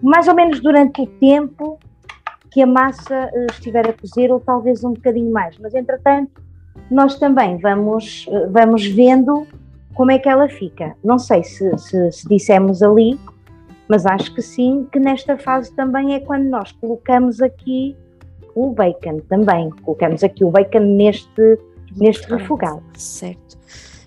mais 0.00 0.28
ou 0.28 0.34
menos 0.34 0.60
durante 0.60 1.02
o 1.02 1.06
tempo 1.06 1.76
que 2.52 2.62
a 2.62 2.66
massa 2.66 3.30
eh, 3.34 3.46
estiver 3.50 3.88
a 3.88 3.92
cozer, 3.92 4.30
ou 4.30 4.38
talvez 4.38 4.84
um 4.84 4.92
bocadinho 4.92 5.32
mais. 5.32 5.58
Mas 5.58 5.74
entretanto, 5.74 6.40
nós 6.88 7.18
também 7.18 7.58
vamos, 7.58 8.26
eh, 8.30 8.46
vamos 8.46 8.86
vendo 8.86 9.44
como 9.96 10.10
é 10.10 10.18
que 10.18 10.28
ela 10.28 10.48
fica. 10.48 10.94
Não 11.02 11.18
sei 11.18 11.42
se, 11.42 11.76
se, 11.78 12.12
se 12.12 12.28
dissemos 12.28 12.82
ali, 12.82 13.18
mas 13.88 14.04
acho 14.04 14.32
que 14.34 14.42
sim, 14.42 14.86
que 14.92 15.00
nesta 15.00 15.38
fase 15.38 15.74
também 15.74 16.14
é 16.14 16.20
quando 16.20 16.44
nós 16.44 16.70
colocamos 16.72 17.40
aqui 17.40 17.96
o 18.54 18.70
bacon 18.72 19.20
também. 19.28 19.70
Colocamos 19.82 20.22
aqui 20.22 20.44
o 20.44 20.50
bacon 20.50 20.80
neste, 20.80 21.58
neste 21.96 22.30
refogado. 22.30 22.82
Certo. 22.94 23.56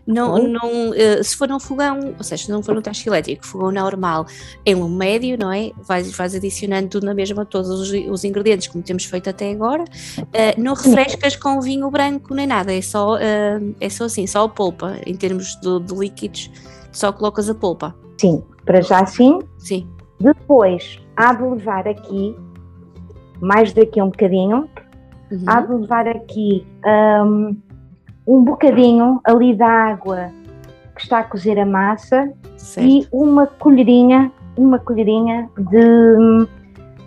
Não, 0.08 0.42
não, 0.42 0.94
eh, 0.96 1.22
se 1.22 1.36
for 1.36 1.52
um 1.52 1.60
fogão, 1.60 2.16
ou 2.18 2.24
seja, 2.24 2.46
se 2.46 2.52
não 2.52 2.64
for 2.64 2.76
um 2.76 2.82
tacho 2.82 3.08
elétrico, 3.08 3.46
fogão 3.46 3.72
normal, 3.72 4.26
em 4.66 4.74
um 4.76 4.90
médio, 4.90 5.38
não 5.40 5.52
é? 5.52 5.72
Vais, 5.78 6.12
vais 6.16 6.34
adicionando 6.34 6.90
tudo 6.90 7.06
na 7.06 7.14
mesma, 7.14 7.46
todos 7.46 7.70
os, 7.70 7.92
os 7.92 8.24
ingredientes, 8.24 8.68
como 8.68 8.84
temos 8.84 9.06
feito 9.06 9.30
até 9.30 9.52
agora. 9.52 9.86
Eh, 10.34 10.56
não 10.58 10.74
refrescas 10.74 11.36
com 11.36 11.62
vinho 11.62 11.90
branco 11.92 12.34
nem 12.34 12.48
nada, 12.48 12.74
é 12.74 12.82
só, 12.82 13.18
eh, 13.18 13.60
é 13.80 13.90
só 13.90 14.06
assim, 14.06 14.26
só 14.26 14.46
a 14.46 14.50
polpa, 14.50 14.96
em 15.06 15.16
termos 15.16 15.56
de, 15.62 15.80
de 15.82 15.94
líquidos, 15.94 16.50
só 16.92 17.12
colocas 17.12 17.50
a 17.50 17.54
polpa. 17.54 17.96
Sim, 18.20 18.44
para 18.66 18.82
já 18.82 19.06
sim, 19.06 19.40
Sim. 19.58 19.88
Depois, 20.20 21.00
há 21.16 21.34
de 21.34 21.44
levar 21.44 21.88
aqui, 21.88 22.36
mais 23.40 23.72
daqui 23.74 24.02
um 24.02 24.10
bocadinho, 24.10 24.68
Uhum. 25.32 25.44
há 25.46 25.62
de 25.62 25.74
levar 25.74 26.08
aqui 26.08 26.66
hum, 27.24 27.56
um 28.30 28.44
bocadinho 28.44 29.20
ali 29.24 29.56
da 29.56 29.68
água 29.68 30.32
que 30.96 31.02
está 31.02 31.20
a 31.20 31.24
cozer 31.24 31.58
a 31.60 31.66
massa 31.66 32.32
Certo. 32.58 32.88
e 32.88 33.08
uma 33.12 33.48
colherinha, 33.48 34.32
uma 34.56 34.78
colherinha 34.78 35.50
de 35.58 36.18
hum, 36.18 36.48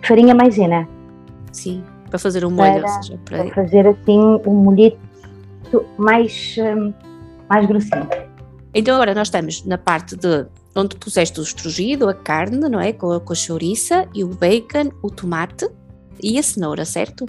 farinha 0.03 0.35
maisena, 0.35 0.87
Sim, 1.53 1.81
para 2.09 2.19
fazer 2.19 2.43
o 2.43 2.51
molho, 2.51 2.81
Para- 2.81 2.87
seja, 3.01 3.19
para... 3.23 3.43
para 3.45 3.53
fazer 3.53 3.87
assim 3.87 4.19
um 4.45 4.53
molhito 4.53 4.97
mais, 5.97 6.55
hum, 6.59 6.93
mais 7.49 7.65
grossinho. 7.67 8.07
Então 8.73 8.95
agora 8.95 9.13
nós 9.15 9.27
estamos 9.27 9.63
na 9.65 9.77
parte 9.77 10.17
de 10.17 10.45
onde 10.75 10.95
puseste 10.97 11.39
o 11.39 11.43
estrugido, 11.43 12.09
a 12.09 12.13
carne, 12.13 12.67
não 12.67 12.81
é? 12.81 12.91
Com 12.91 13.11
a, 13.11 13.19
com 13.21 13.31
a 13.31 13.35
chouriça 13.35 14.07
e 14.13 14.23
o 14.23 14.29
bacon, 14.29 14.91
o 15.01 15.09
tomate 15.09 15.69
e 16.21 16.37
a 16.39 16.43
cenoura, 16.43 16.83
certo? 16.83 17.25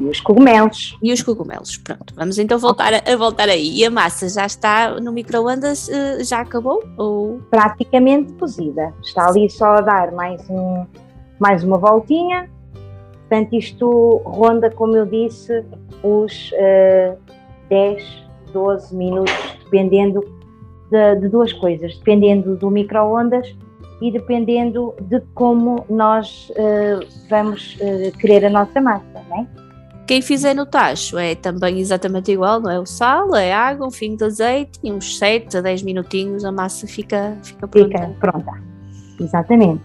E 0.00 0.04
os 0.04 0.20
cogumelos. 0.20 0.96
E 1.02 1.12
os 1.12 1.22
cogumelos. 1.22 1.76
Pronto, 1.78 2.14
vamos 2.14 2.38
então 2.38 2.58
voltar 2.58 2.92
a, 2.94 3.12
a 3.12 3.16
voltar 3.16 3.48
aí. 3.48 3.78
E 3.78 3.84
a 3.84 3.90
massa 3.90 4.28
já 4.28 4.46
está 4.46 5.00
no 5.00 5.12
micro-ondas, 5.12 5.88
eh, 5.88 6.22
já 6.22 6.40
acabou? 6.40 6.82
Ou... 6.96 7.40
praticamente 7.50 8.32
cozida. 8.34 8.94
Está 9.02 9.28
ali 9.28 9.50
só 9.50 9.74
a 9.74 9.80
dar 9.80 10.12
mais, 10.12 10.40
um, 10.48 10.86
mais 11.40 11.64
uma 11.64 11.78
voltinha 11.78 12.48
Portanto, 13.28 13.52
isto 13.52 14.22
ronda, 14.24 14.70
como 14.70 14.96
eu 14.96 15.04
disse, 15.04 15.62
os 16.02 16.50
uh, 16.52 17.18
10, 17.68 18.02
12 18.54 18.96
minutos, 18.96 19.34
dependendo 19.64 20.24
de, 20.90 21.16
de 21.16 21.28
duas 21.28 21.52
coisas, 21.52 21.98
dependendo 21.98 22.56
do 22.56 22.70
micro-ondas 22.70 23.54
e 24.00 24.10
dependendo 24.10 24.94
de 25.02 25.20
como 25.34 25.84
nós 25.90 26.50
uh, 26.50 27.06
vamos 27.28 27.76
uh, 27.76 28.16
querer 28.18 28.46
a 28.46 28.50
nossa 28.50 28.80
massa, 28.80 29.22
não 29.28 29.40
é? 29.40 29.46
Quem 30.08 30.22
fizer 30.22 30.54
no 30.54 30.64
tacho 30.64 31.18
é 31.18 31.34
também 31.34 31.80
exatamente 31.80 32.32
igual, 32.32 32.62
não 32.62 32.70
é? 32.70 32.80
O 32.80 32.86
sal, 32.86 33.36
é 33.36 33.52
água, 33.52 33.86
um 33.86 33.90
fio 33.90 34.16
de 34.16 34.24
azeite 34.24 34.80
e 34.82 34.90
uns 34.90 35.18
7 35.18 35.58
a 35.58 35.60
10 35.60 35.82
minutinhos 35.82 36.46
a 36.46 36.50
massa 36.50 36.86
fica, 36.86 37.36
fica 37.42 37.68
pronta. 37.68 37.98
Fica 37.98 38.14
pronta, 38.18 38.52
exatamente. 39.20 39.82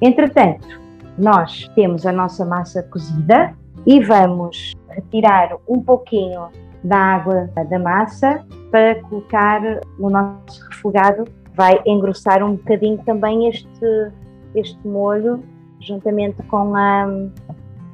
Entretanto, 0.00 0.80
nós 1.18 1.70
temos 1.74 2.06
a 2.06 2.12
nossa 2.12 2.46
massa 2.46 2.82
cozida 2.84 3.54
e 3.86 4.00
vamos 4.00 4.72
retirar 4.88 5.54
um 5.68 5.82
pouquinho 5.82 6.48
da 6.82 6.96
água 6.96 7.50
da 7.68 7.78
massa 7.78 8.46
para 8.70 9.02
colocar 9.02 9.60
no 9.98 10.08
nosso 10.08 10.66
refogado. 10.70 11.24
Vai 11.54 11.78
engrossar 11.84 12.42
um 12.42 12.56
bocadinho 12.56 12.96
também 13.04 13.48
este, 13.48 14.12
este 14.54 14.88
molho, 14.88 15.44
juntamente 15.78 16.42
com, 16.44 16.74
a, 16.74 17.06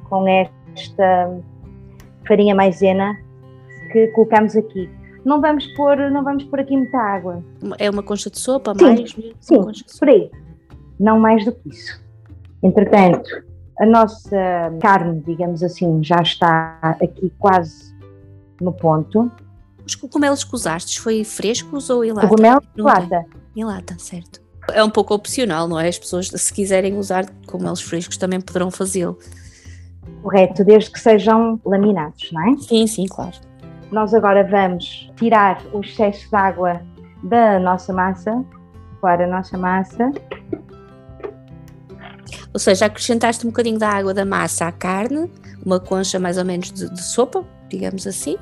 com 0.09 0.25
esta 0.25 1.37
farinha 2.29 2.55
maisena 2.55 3.17
que 3.91 4.07
colocamos 4.09 4.55
aqui. 4.55 4.87
Não 5.25 5.41
vamos 5.41 5.65
pôr, 5.73 5.97
não 6.11 6.23
vamos 6.23 6.45
pôr 6.45 6.61
aqui 6.61 6.77
muita 6.77 6.97
água. 6.97 7.43
É 7.77 7.89
uma 7.89 8.03
concha 8.03 8.29
de 8.29 8.39
sopa, 8.39 8.73
sim, 8.77 8.85
mais? 8.85 9.15
Sim, 9.41 9.57
por 9.99 10.07
aí. 10.07 10.31
Não 10.97 11.19
mais 11.19 11.43
do 11.43 11.51
que 11.51 11.69
isso. 11.69 11.99
Entretanto, 12.63 13.29
a 13.79 13.85
nossa 13.85 14.37
carne, 14.79 15.21
digamos 15.25 15.63
assim, 15.63 16.01
já 16.03 16.21
está 16.21 16.79
aqui 17.01 17.33
quase 17.39 17.93
no 18.61 18.71
ponto. 18.71 19.29
Os 19.85 19.95
cogumelos 19.95 20.43
que 20.43 20.53
usaste 20.53 21.01
foi 21.01 21.23
frescos 21.23 21.89
ou 21.89 22.05
em 22.05 22.11
lata? 22.11 22.27
Cogumelos 22.27 22.63
em 22.77 22.81
lata. 22.81 23.25
Em 23.55 23.63
lata, 23.65 23.95
certo. 23.97 24.41
É 24.71 24.83
um 24.83 24.89
pouco 24.89 25.15
opcional, 25.15 25.67
não 25.67 25.79
é? 25.79 25.87
As 25.87 25.97
pessoas, 25.97 26.27
se 26.27 26.53
quiserem 26.53 26.97
usar 26.97 27.25
cogumelos 27.47 27.81
frescos, 27.81 28.17
também 28.17 28.39
poderão 28.39 28.69
fazê-lo. 28.69 29.17
Correto, 30.21 30.63
desde 30.63 30.91
que 30.91 30.99
sejam 30.99 31.59
laminados, 31.65 32.29
não 32.31 32.49
é? 32.49 32.57
Sim, 32.57 32.87
sim, 32.87 33.05
claro. 33.07 33.35
Nós 33.91 34.13
agora 34.13 34.43
vamos 34.43 35.09
tirar 35.15 35.61
o 35.73 35.79
excesso 35.79 36.29
de 36.29 36.35
água 36.35 36.81
da 37.23 37.59
nossa 37.59 37.91
massa, 37.93 38.43
para 39.01 39.25
a 39.25 39.27
nossa 39.27 39.57
massa. 39.57 40.11
Ou 42.53 42.59
seja, 42.59 42.85
acrescentaste 42.85 43.45
um 43.45 43.49
bocadinho 43.49 43.79
da 43.79 43.89
água 43.89 44.13
da 44.13 44.25
massa 44.25 44.67
à 44.67 44.71
carne, 44.71 45.31
uma 45.65 45.79
concha 45.79 46.19
mais 46.19 46.37
ou 46.37 46.45
menos 46.45 46.71
de, 46.71 46.89
de 46.89 47.01
sopa, 47.01 47.43
digamos 47.69 48.07
assim, 48.07 48.37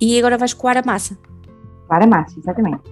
e 0.00 0.18
agora 0.18 0.38
vais 0.38 0.54
coar 0.54 0.76
a 0.76 0.82
massa. 0.84 1.18
Coar 1.86 2.02
a 2.02 2.06
massa, 2.06 2.38
exatamente. 2.38 2.82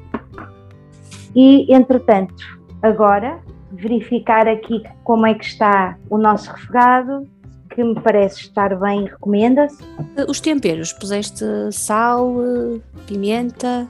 E, 1.35 1.73
entretanto, 1.73 2.35
agora 2.83 3.39
verificar 3.73 4.49
aqui 4.49 4.83
como 5.05 5.27
é 5.27 5.35
que 5.35 5.45
está 5.45 5.97
o 6.09 6.17
nosso 6.17 6.51
refogado, 6.51 7.29
que 7.77 7.85
me 7.85 7.95
parece 8.01 8.41
estar 8.41 8.75
bem, 8.81 9.05
recomenda-se. 9.05 9.77
Os 10.27 10.41
temperos, 10.41 10.95
puseste 10.95 11.45
sal, 11.71 12.35
pimenta? 13.07 13.87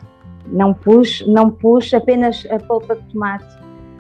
Não 0.49 0.75
pus, 0.75 1.25
não 1.25 1.51
pus, 1.51 1.95
apenas 1.95 2.45
a 2.51 2.59
polpa 2.59 2.97
de 2.97 3.03
tomate. 3.13 3.47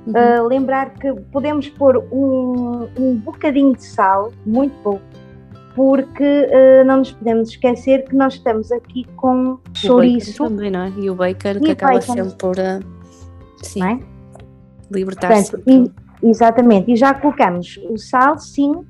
Uhum. 0.08 0.12
Uh, 0.12 0.48
lembrar 0.48 0.90
que 0.94 1.12
podemos 1.32 1.68
pôr 1.68 1.98
um, 2.12 2.88
um 2.98 3.16
bocadinho 3.16 3.74
de 3.74 3.84
sal, 3.84 4.32
muito 4.44 4.74
pouco, 4.82 5.02
porque 5.76 6.24
uh, 6.24 6.84
não 6.84 6.98
nos 6.98 7.12
podemos 7.12 7.50
esquecer 7.50 8.04
que 8.08 8.16
nós 8.16 8.34
estamos 8.34 8.72
aqui 8.72 9.04
com 9.16 9.52
o 9.52 9.60
chouriço. 9.72 10.48
também, 10.48 10.70
não 10.70 10.80
é? 10.80 10.92
E 10.98 11.08
o 11.08 11.14
bacon 11.14 11.50
e 11.50 11.60
que 11.60 11.70
acaba 11.70 11.94
bacon. 11.94 12.12
sempre 12.12 12.36
por 12.38 12.56
uh, 12.58 12.84
sim, 13.62 13.84
é? 13.84 14.00
libertar-se. 14.90 15.56
Exatamente, 16.22 16.90
e 16.90 16.96
já 16.96 17.14
colocamos 17.14 17.78
o 17.88 17.98
sal, 17.98 18.38
sim, 18.38 18.84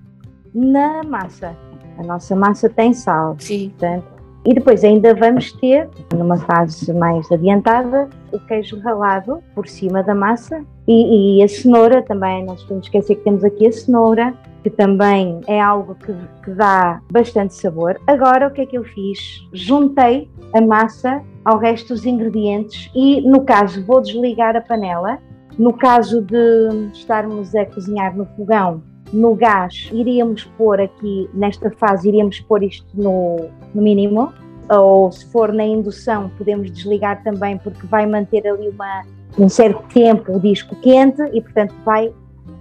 na 0.57 1.03
massa. 1.03 1.55
A 1.99 2.03
nossa 2.03 2.35
massa 2.35 2.69
tem 2.69 2.95
sal. 2.95 3.37
Sim. 3.39 3.69
Portanto, 3.71 4.17
e 4.47 4.55
depois 4.55 4.85
ainda 4.85 5.13
vamos 5.15 5.53
ter, 5.53 5.89
numa 6.15 6.37
fase 6.37 6.93
mais 6.93 7.31
adiantada, 7.33 8.09
o 8.33 8.39
queijo 8.39 8.79
ralado 8.79 9.43
por 9.55 9.67
cima 9.67 10.03
da 10.03 10.15
massa 10.15 10.65
e, 10.87 11.41
e 11.41 11.43
a 11.43 11.49
cenoura 11.49 12.01
também. 12.01 12.45
Não 12.45 12.55
podemos 12.55 12.87
esquecer 12.87 13.17
que 13.17 13.25
temos 13.25 13.45
aqui 13.45 13.67
a 13.67 13.73
cenoura, 13.73 14.35
que 14.63 14.71
também 14.71 15.41
é 15.49 15.61
algo 15.61 15.97
que, 15.97 16.15
que 16.45 16.53
dá 16.53 17.01
bastante 17.11 17.55
sabor. 17.55 18.01
Agora, 18.07 18.47
o 18.47 18.51
que 18.53 18.61
é 18.61 18.67
que 18.67 18.79
eu 18.79 18.85
fiz? 18.85 19.41
Juntei 19.53 20.31
a 20.55 20.61
massa 20.61 21.23
ao 21.45 21.59
resto 21.59 21.89
dos 21.89 22.07
ingredientes 22.07 22.89
e, 22.95 23.21
no 23.23 23.45
caso, 23.45 23.85
vou 23.85 24.01
desligar 24.01 24.57
a 24.57 24.61
panela. 24.61 25.19
No 25.59 25.73
caso 25.73 26.23
de 26.23 26.91
estarmos 26.93 27.55
a 27.55 27.65
cozinhar 27.65 28.17
no 28.17 28.27
fogão, 28.37 28.83
no 29.13 29.35
gás, 29.35 29.89
iríamos 29.93 30.45
pôr 30.57 30.81
aqui, 30.81 31.29
nesta 31.33 31.71
fase, 31.71 32.09
iríamos 32.09 32.41
pôr 32.41 32.63
isto 32.63 32.87
no, 32.95 33.49
no 33.75 33.83
mínimo, 33.83 34.33
ou 34.69 35.13
se 35.13 35.25
for 35.27 35.53
na 35.53 35.65
indução, 35.65 36.31
podemos 36.37 36.71
desligar 36.71 37.23
também, 37.23 37.57
porque 37.59 37.87
vai 37.87 38.07
manter 38.07 38.47
ali 38.47 38.69
uma, 38.69 39.05
um 39.39 39.49
certo 39.49 39.83
tempo 39.93 40.37
o 40.37 40.41
disco 40.41 40.75
quente 40.77 41.23
e, 41.33 41.41
portanto, 41.41 41.75
vai 41.85 42.13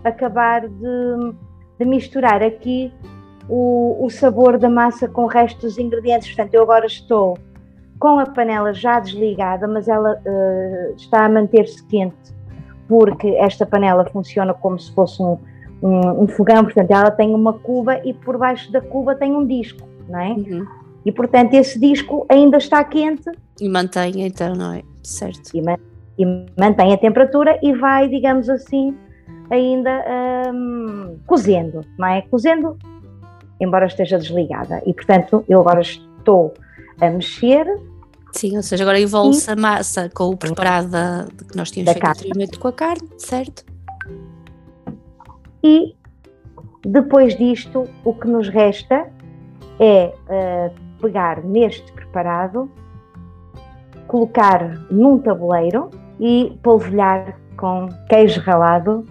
acabar 0.04 0.68
de, 0.68 1.34
de 1.80 1.86
misturar 1.86 2.44
aqui 2.44 2.94
o, 3.50 4.06
o, 4.06 4.10
sabor 4.10 4.58
da 4.58 4.70
massa 4.70 5.08
com 5.08 5.24
o 5.24 5.28
resto 5.28 5.62
dos 5.62 5.78
ingredientes. 5.78 6.28
Portanto, 6.28 6.54
eu 6.54 6.62
agora 6.62 6.86
estou 6.86 7.38
com 8.00 8.20
a 8.20 8.26
panela 8.26 8.74
já 8.74 9.00
desligada, 9.00 9.68
mas 9.68 9.88
ela 9.88 10.14
uh, 10.14 10.96
está 10.96 11.26
a 11.26 11.30
manter-se 11.30 11.84
quente, 11.88 12.16
porque 12.88 13.30
esta 13.40 13.66
panela 13.66 14.06
funciona 14.06 14.54
como 14.54 14.78
se 14.80 14.94
fosse 14.94 15.22
um 15.22 15.38
um, 15.86 16.24
um, 16.24 16.28
fogão, 16.28 16.64
portanto, 16.64 16.90
ela 16.90 17.12
tem 17.12 17.36
uma 17.36 17.54
cuba 17.54 18.02
e 18.04 18.12
por 18.12 18.40
baixo 18.40 18.72
da 18.72 18.82
cuba 18.82 19.14
tem 19.14 19.34
um 19.34 19.46
disco, 19.46 19.88
não 20.10 20.20
é? 20.20 20.30
Uhum. 20.30 20.66
E 21.06 21.12
portanto, 21.12 21.54
esse 21.54 21.80
disco 21.80 22.26
ainda 22.28 22.58
está 22.58 22.84
quente. 22.84 23.30
E 23.62 23.70
mantém, 23.70 24.26
então, 24.26 24.56
não 24.56 24.74
é? 24.74 24.82
Certo. 25.04 25.52
E, 25.54 25.62
e 26.18 26.26
mantém 26.60 26.92
a 26.92 26.98
temperatura 26.98 27.60
e 27.62 27.72
vai, 27.74 28.10
digamos 28.10 28.50
assim, 28.50 28.98
ainda 29.52 30.04
um, 30.52 31.20
cozendo, 31.28 31.82
não 32.00 32.08
é? 32.08 32.24
Cozendo, 32.24 32.76
embora 33.62 33.86
esteja 33.86 34.18
desligada. 34.18 34.82
E 34.88 34.94
portanto, 34.94 35.46
eu 35.48 35.62
agora 35.62 35.82
estou 35.82 36.52
a 37.00 37.10
mexer. 37.12 37.68
Sim, 38.32 38.58
ou 38.58 38.64
seja, 38.64 38.84
agora 38.84 39.00
envolve-se 39.00 39.52
a 39.52 39.56
massa 39.56 40.10
com 40.10 40.30
o 40.30 40.36
preparado 40.36 40.90
da, 40.90 41.28
que 41.48 41.56
nós 41.56 41.70
tínhamos 41.70 41.94
feito 41.94 42.08
anteriormente 42.08 42.58
com 42.58 42.68
a 42.70 42.74
carne, 42.74 43.08
certo? 43.20 43.75
E 45.66 45.96
depois 46.86 47.36
disto, 47.36 47.90
o 48.04 48.14
que 48.14 48.28
nos 48.28 48.48
resta 48.50 49.08
é 49.80 50.14
uh, 50.30 51.02
pegar 51.02 51.44
neste 51.44 51.92
preparado, 51.92 52.70
colocar 54.08 54.86
num 54.92 55.18
tabuleiro 55.18 55.90
e 56.20 56.56
polvilhar 56.62 57.36
com 57.58 57.90
queijo 58.08 58.40
ralado 58.42 59.08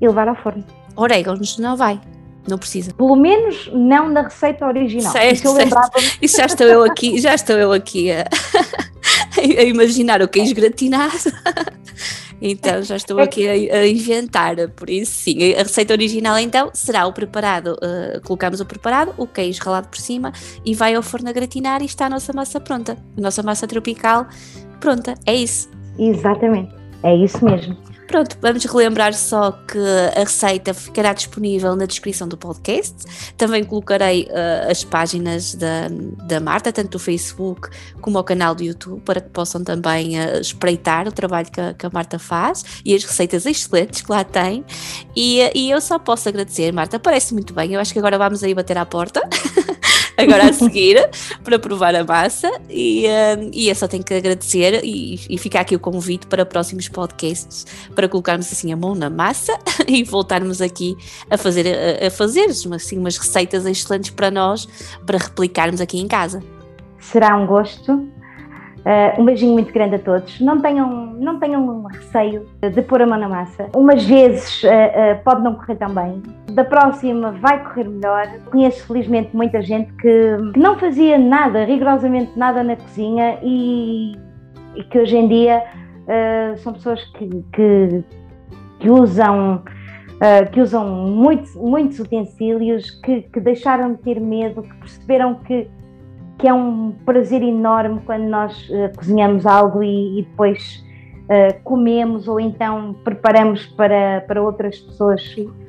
e 0.00 0.08
levar 0.08 0.26
ao 0.26 0.34
forno. 0.34 0.64
Orégãos 0.96 1.56
não 1.56 1.76
vai, 1.76 2.00
não 2.48 2.58
precisa. 2.58 2.92
Pelo 2.92 3.14
menos 3.14 3.70
não 3.72 4.08
na 4.08 4.22
receita 4.22 4.66
original. 4.66 5.12
Certo, 5.12 5.34
isso, 5.34 5.54
lembrava 5.54 5.92
isso 6.20 6.36
já 6.36 6.46
estou 6.46 6.66
eu 6.66 6.82
aqui, 6.82 7.20
já 7.20 7.32
estou 7.32 7.56
eu 7.56 7.70
aqui 7.70 8.10
a, 8.10 8.24
a 9.38 9.62
imaginar 9.62 10.20
o 10.20 10.26
queijo 10.26 10.52
gratinado. 10.52 11.30
Então 12.40 12.82
já 12.82 12.96
estou 12.96 13.18
aqui 13.20 13.48
a, 13.48 13.52
a, 13.78 13.86
inventar, 13.86 14.56
por 14.70 14.90
isso 14.90 15.12
sim. 15.12 15.54
A 15.54 15.62
receita 15.62 15.92
original 15.92 16.38
então 16.38 16.70
será 16.72 17.06
o 17.06 17.12
preparado, 17.12 17.74
uh, 17.74 18.20
colocamos 18.24 18.60
o 18.60 18.66
preparado, 18.66 19.14
o 19.16 19.26
queijo 19.26 19.62
ralado 19.62 19.88
por 19.88 19.98
cima 19.98 20.32
e 20.64 20.74
vai 20.74 20.94
ao 20.94 21.02
forno 21.02 21.28
a 21.28 21.32
gratinar 21.32 21.82
e 21.82 21.86
está 21.86 22.06
a 22.06 22.10
nossa 22.10 22.32
massa 22.32 22.60
pronta. 22.60 22.96
A 23.16 23.20
nossa 23.20 23.42
massa 23.42 23.66
tropical 23.66 24.26
pronta, 24.80 25.14
é 25.24 25.34
isso. 25.34 25.70
Exatamente, 25.98 26.74
é 27.02 27.16
isso 27.16 27.44
mesmo. 27.44 27.76
Pronto, 28.06 28.36
vamos 28.40 28.64
relembrar 28.64 29.12
só 29.14 29.50
que 29.50 29.78
a 30.16 30.20
receita 30.20 30.72
ficará 30.72 31.12
disponível 31.12 31.74
na 31.74 31.86
descrição 31.86 32.28
do 32.28 32.36
podcast. 32.36 32.94
Também 33.36 33.64
colocarei 33.64 34.28
uh, 34.30 34.70
as 34.70 34.84
páginas 34.84 35.54
da, 35.54 35.88
da 36.26 36.38
Marta, 36.38 36.72
tanto 36.72 36.90
do 36.90 36.98
Facebook 37.00 37.68
como 38.00 38.18
o 38.18 38.24
canal 38.24 38.54
do 38.54 38.62
YouTube, 38.62 39.00
para 39.00 39.20
que 39.20 39.28
possam 39.30 39.64
também 39.64 40.20
uh, 40.20 40.40
espreitar 40.40 41.08
o 41.08 41.12
trabalho 41.12 41.50
que 41.50 41.60
a, 41.60 41.74
que 41.74 41.84
a, 41.84 41.90
Marta 41.90 42.18
faz 42.18 42.64
e 42.84 42.94
as 42.94 43.02
receitas 43.02 43.44
excelentes 43.44 44.02
que 44.02 44.10
lá 44.10 44.22
tem. 44.22 44.64
E, 45.14 45.42
uh, 45.44 45.50
e 45.54 45.70
eu 45.70 45.80
só 45.80 45.98
posso 45.98 46.28
agradecer, 46.28 46.72
Marta, 46.72 47.00
parece 47.00 47.34
muito 47.34 47.52
bem. 47.52 47.72
Eu 47.72 47.80
acho 47.80 47.92
que 47.92 47.98
agora 47.98 48.16
vamos 48.16 48.42
aí 48.44 48.54
bater 48.54 48.78
à 48.78 48.86
porta. 48.86 49.20
agora 50.16 50.48
a 50.48 50.52
seguir 50.52 50.96
para 51.44 51.58
provar 51.58 51.94
a 51.94 52.04
massa 52.04 52.50
e, 52.68 53.06
um, 53.06 53.50
e 53.52 53.68
eu 53.68 53.74
só 53.74 53.86
tenho 53.86 54.02
que 54.02 54.14
agradecer 54.14 54.80
e, 54.84 55.20
e 55.28 55.38
ficar 55.38 55.60
aqui 55.60 55.74
o 55.74 55.80
convite 55.80 56.26
para 56.26 56.44
próximos 56.44 56.88
podcasts 56.88 57.66
para 57.94 58.08
colocarmos 58.08 58.50
assim 58.50 58.72
a 58.72 58.76
mão 58.76 58.94
na 58.94 59.10
massa 59.10 59.58
e 59.86 60.02
voltarmos 60.04 60.60
aqui 60.60 60.96
a 61.30 61.36
fazer, 61.36 61.66
a, 61.66 62.06
a 62.06 62.10
fazer 62.10 62.46
assim, 62.46 62.98
umas 62.98 63.16
receitas 63.16 63.66
excelentes 63.66 64.10
para 64.10 64.30
nós 64.30 64.66
para 65.04 65.18
replicarmos 65.18 65.80
aqui 65.80 65.98
em 65.98 66.08
casa. 66.08 66.42
Será 66.98 67.36
um 67.36 67.46
gosto 67.46 68.08
Uh, 68.86 69.20
um 69.20 69.24
beijinho 69.24 69.52
muito 69.52 69.72
grande 69.72 69.96
a 69.96 69.98
todos. 69.98 70.40
Não 70.40 70.60
tenham, 70.60 71.06
não 71.18 71.40
tenham 71.40 71.82
receio 71.86 72.46
de 72.62 72.82
pôr 72.82 73.02
a 73.02 73.06
mão 73.06 73.18
na 73.18 73.28
massa. 73.28 73.68
Umas 73.74 74.04
vezes 74.04 74.62
uh, 74.62 74.68
uh, 74.68 75.24
pode 75.24 75.42
não 75.42 75.56
correr 75.56 75.74
tão 75.74 75.92
bem. 75.92 76.22
Da 76.52 76.64
próxima 76.64 77.32
vai 77.32 77.64
correr 77.64 77.88
melhor. 77.88 78.28
Conheço 78.48 78.86
felizmente 78.86 79.34
muita 79.34 79.60
gente 79.60 79.92
que, 79.94 80.36
que 80.54 80.60
não 80.60 80.78
fazia 80.78 81.18
nada, 81.18 81.64
rigorosamente 81.64 82.38
nada 82.38 82.62
na 82.62 82.76
cozinha 82.76 83.40
e, 83.42 84.16
e 84.76 84.84
que 84.84 85.00
hoje 85.00 85.16
em 85.16 85.26
dia 85.26 85.64
são 86.58 86.72
pessoas 86.72 87.02
que, 87.14 87.28
que, 87.52 88.04
que 88.78 88.88
usam 88.88 89.64
que 90.52 90.60
usam 90.60 90.86
muitos, 90.86 91.54
muitos 91.56 91.98
utensílios, 91.98 92.90
que, 93.02 93.22
que 93.22 93.40
deixaram 93.40 93.94
de 93.94 93.98
ter 94.02 94.20
medo, 94.20 94.62
que 94.62 94.74
perceberam 94.76 95.34
que 95.34 95.68
que 96.38 96.46
é 96.46 96.52
um 96.52 96.92
prazer 97.04 97.42
enorme 97.42 98.00
quando 98.04 98.24
nós 98.24 98.68
uh, 98.68 98.96
cozinhamos 98.96 99.46
algo 99.46 99.82
e, 99.82 100.20
e 100.20 100.22
depois 100.22 100.84
uh, 101.24 101.62
comemos 101.64 102.28
ou 102.28 102.38
então 102.38 102.94
preparamos 103.04 103.66
para, 103.66 104.22
para 104.22 104.42
outras 104.42 104.78
pessoas 104.78 105.22
comerem. 105.34 105.65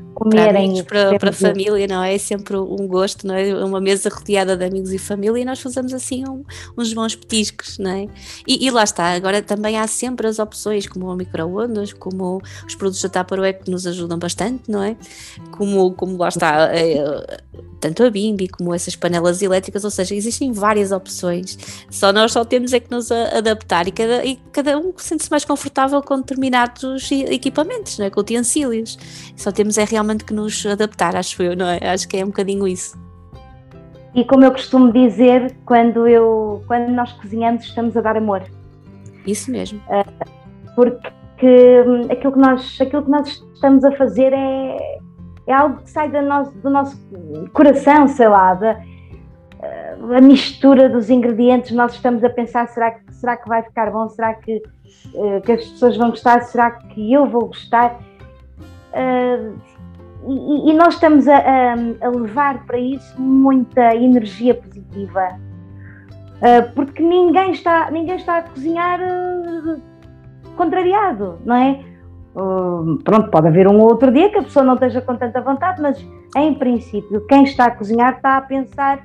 Para, 0.83 1.09
para, 1.09 1.19
para 1.19 1.29
a 1.29 1.33
família, 1.33 1.87
não 1.87 2.03
é? 2.03 2.15
É 2.15 2.17
sempre 2.17 2.57
um 2.57 2.87
gosto, 2.87 3.27
não 3.27 3.35
é? 3.35 3.53
Uma 3.63 3.79
mesa 3.79 4.09
rodeada 4.09 4.57
de 4.57 4.65
amigos 4.65 4.91
e 4.91 4.97
família 4.97 5.41
e 5.41 5.45
nós 5.45 5.59
fazemos 5.59 5.93
assim 5.93 6.27
um, 6.27 6.43
uns 6.77 6.93
bons 6.93 7.15
petiscos, 7.15 7.77
não 7.77 7.91
é? 7.91 8.07
E, 8.47 8.65
e, 8.65 8.71
lá 8.71 8.83
está, 8.83 9.13
agora 9.13 9.41
também 9.41 9.77
há 9.77 9.85
sempre 9.87 10.27
as 10.27 10.39
opções, 10.39 10.87
como 10.87 11.07
o 11.07 11.15
micro-ondas, 11.15 11.93
como 11.93 12.41
os 12.65 12.75
produtos 12.75 13.01
da 13.01 13.09
Tupperware 13.09 13.59
que 13.63 13.69
nos 13.69 13.85
ajudam 13.85 14.17
bastante, 14.17 14.63
não 14.67 14.81
é? 14.81 14.95
Como, 15.51 15.93
como 15.93 16.17
lá 16.17 16.29
está, 16.29 16.69
é, 16.73 16.97
tanto 17.79 18.03
a 18.03 18.09
Bimbi 18.09 18.47
como 18.47 18.73
essas 18.73 18.95
panelas 18.95 19.41
elétricas, 19.41 19.83
ou 19.83 19.91
seja, 19.91 20.15
existem 20.15 20.51
várias 20.51 20.91
opções, 20.91 21.57
só 21.91 22.11
nós 22.11 22.31
só 22.31 22.43
temos 22.43 22.73
é 22.73 22.79
que 22.79 22.89
nos 22.89 23.11
adaptar 23.11 23.87
e 23.87 23.91
cada, 23.91 24.25
e 24.25 24.37
cada 24.51 24.77
um 24.77 24.93
sente-se 24.97 25.29
mais 25.29 25.45
confortável 25.45 26.01
com 26.01 26.17
determinados 26.17 27.11
equipamentos, 27.11 27.97
não 27.97 28.05
é? 28.05 28.09
com 28.09 28.19
utensílios, 28.19 28.97
só 29.35 29.51
temos 29.51 29.77
é 29.77 29.83
realmente 29.83 30.06
que 30.15 30.33
nos 30.33 30.65
adaptar, 30.65 31.15
acho 31.15 31.41
eu, 31.41 31.55
não 31.55 31.67
é? 31.67 31.79
Acho 31.89 32.07
que 32.07 32.17
é 32.17 32.23
um 32.23 32.27
bocadinho 32.27 32.67
isso. 32.67 32.97
E 34.15 34.23
como 34.25 34.43
eu 34.43 34.51
costumo 34.51 34.91
dizer, 34.91 35.55
quando, 35.65 36.07
eu, 36.07 36.63
quando 36.67 36.89
nós 36.89 37.11
cozinhamos 37.13 37.65
estamos 37.65 37.95
a 37.95 38.01
dar 38.01 38.17
amor. 38.17 38.43
Isso 39.25 39.51
mesmo. 39.51 39.79
Uh, 39.89 40.73
porque 40.75 41.83
aquilo 42.09 42.33
que, 42.33 42.39
nós, 42.39 42.77
aquilo 42.81 43.03
que 43.03 43.11
nós 43.11 43.43
estamos 43.53 43.83
a 43.83 43.91
fazer 43.91 44.33
é, 44.33 44.99
é 45.45 45.53
algo 45.53 45.77
que 45.83 45.89
sai 45.89 46.09
do 46.09 46.21
nosso, 46.21 46.51
do 46.51 46.69
nosso 46.69 46.97
coração, 47.53 48.07
sei 48.07 48.27
lá, 48.27 48.53
da, 48.55 48.81
a 50.15 50.21
mistura 50.21 50.89
dos 50.89 51.09
ingredientes, 51.09 51.71
nós 51.71 51.93
estamos 51.93 52.23
a 52.23 52.29
pensar, 52.29 52.67
será 52.69 52.91
que, 52.91 53.13
será 53.13 53.37
que 53.37 53.47
vai 53.47 53.63
ficar 53.63 53.91
bom? 53.91 54.07
Será 54.09 54.33
que, 54.33 54.61
uh, 55.13 55.41
que 55.41 55.51
as 55.51 55.65
pessoas 55.65 55.97
vão 55.97 56.09
gostar? 56.11 56.41
Será 56.43 56.71
que 56.71 57.13
eu 57.13 57.25
vou 57.25 57.47
gostar? 57.47 57.99
Uh, 60.27 60.67
e, 60.67 60.71
e, 60.71 60.73
nós 60.73 60.95
estamos 60.95 61.27
a, 61.27 61.37
a, 61.37 61.73
a, 62.01 62.09
levar 62.09 62.65
para 62.65 62.77
isso 62.77 63.19
muita 63.19 63.95
energia 63.95 64.53
positiva. 64.53 65.39
Uh, 66.37 66.71
porque 66.75 67.01
ninguém 67.01 67.51
está, 67.51 67.89
ninguém 67.89 68.17
está 68.17 68.39
a 68.39 68.41
cozinhar 68.43 68.99
contrariado, 70.57 71.39
não 71.45 71.55
é? 71.55 71.79
Uh, 72.35 72.97
pronto, 73.03 73.31
pode 73.31 73.47
haver 73.47 73.67
um 73.67 73.79
ou 73.79 73.89
outro 73.89 74.11
dia 74.11 74.29
que 74.29 74.37
a 74.37 74.43
pessoa 74.43 74.65
não 74.65 74.73
esteja 74.73 75.01
com 75.01 75.15
tanta 75.15 75.41
vontade, 75.41 75.81
mas 75.81 76.05
em 76.35 76.53
princípio, 76.53 77.25
quem 77.27 77.43
está 77.43 77.65
a 77.65 77.71
cozinhar 77.71 78.17
está 78.17 78.37
a 78.37 78.41
pensar: 78.41 78.99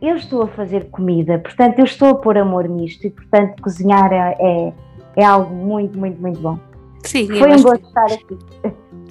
eu 0.00 0.16
estou 0.16 0.42
a 0.42 0.46
fazer 0.46 0.88
comida, 0.90 1.38
portanto, 1.40 1.80
eu 1.80 1.84
estou 1.84 2.10
a 2.10 2.14
pôr 2.14 2.38
amor 2.38 2.68
nisto 2.68 3.06
e, 3.06 3.10
portanto, 3.10 3.60
cozinhar 3.60 4.12
é, 4.12 4.36
é, 4.38 4.72
é 5.16 5.24
algo 5.24 5.54
muito, 5.54 5.98
muito, 5.98 6.20
muito 6.20 6.40
bom. 6.40 6.58
Sim, 7.02 7.26
Foi 7.26 7.52
um 7.52 7.62
gosto 7.62 7.86
estar 7.86 8.06
aqui. 8.06 8.38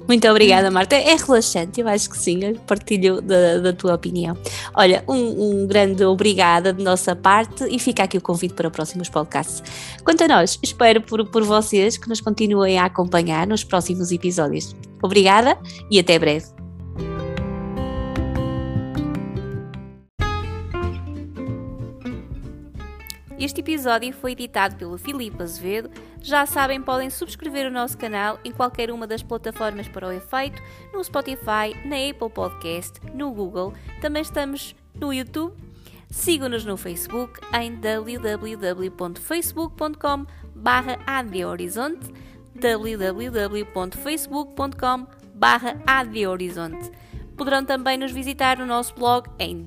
Muito 0.08 0.26
obrigada, 0.26 0.70
Marta. 0.70 0.96
É 0.96 1.14
relaxante, 1.14 1.82
eu 1.82 1.86
acho 1.86 2.08
que 2.08 2.16
sim, 2.16 2.54
partilho 2.66 3.20
da, 3.20 3.58
da 3.58 3.72
tua 3.74 3.94
opinião. 3.94 4.36
Olha, 4.74 5.04
um, 5.06 5.62
um, 5.62 5.66
grande 5.66 6.02
obrigada 6.02 6.72
de 6.72 6.82
nossa 6.82 7.14
parte 7.14 7.64
e 7.70 7.78
fica 7.78 8.04
aqui 8.04 8.16
o 8.16 8.20
convite 8.20 8.54
para 8.54 8.70
próximos 8.70 9.10
podcasts. 9.10 9.62
Quanto 10.02 10.24
a 10.24 10.28
nós, 10.28 10.58
espero 10.62 11.02
por, 11.02 11.26
por 11.26 11.44
vocês 11.44 11.98
que 11.98 12.08
nos 12.08 12.22
continuem 12.22 12.78
a 12.78 12.86
acompanhar 12.86 13.46
nos 13.46 13.62
próximos 13.62 14.10
episódios. 14.10 14.74
Obrigada 15.02 15.58
e 15.90 15.98
até 15.98 16.18
breve. 16.18 16.67
Este 23.38 23.60
episódio 23.60 24.12
foi 24.12 24.32
editado 24.32 24.74
pelo 24.74 24.98
Filipe 24.98 25.40
Azevedo. 25.40 25.88
Já 26.20 26.44
sabem, 26.44 26.82
podem 26.82 27.08
subscrever 27.08 27.68
o 27.68 27.70
nosso 27.70 27.96
canal 27.96 28.40
em 28.44 28.50
qualquer 28.50 28.90
uma 28.90 29.06
das 29.06 29.22
plataformas 29.22 29.86
para 29.86 30.08
o 30.08 30.12
efeito, 30.12 30.60
no 30.92 31.04
Spotify, 31.04 31.72
na 31.84 32.10
Apple 32.10 32.30
Podcast, 32.30 32.94
no 33.14 33.30
Google. 33.30 33.72
Também 34.00 34.22
estamos 34.22 34.74
no 34.92 35.12
YouTube. 35.12 35.54
Sigam-nos 36.10 36.64
no 36.64 36.76
Facebook 36.76 37.38
em 37.54 37.76
www.facebook.com 37.76 40.26
barra 40.56 40.98
www.facebook.com 42.60 45.06
barra 45.34 45.80
Poderão 47.36 47.64
também 47.64 47.96
nos 47.96 48.10
visitar 48.10 48.58
no 48.58 48.66
nosso 48.66 48.92
blog 48.96 49.30
em 49.38 49.62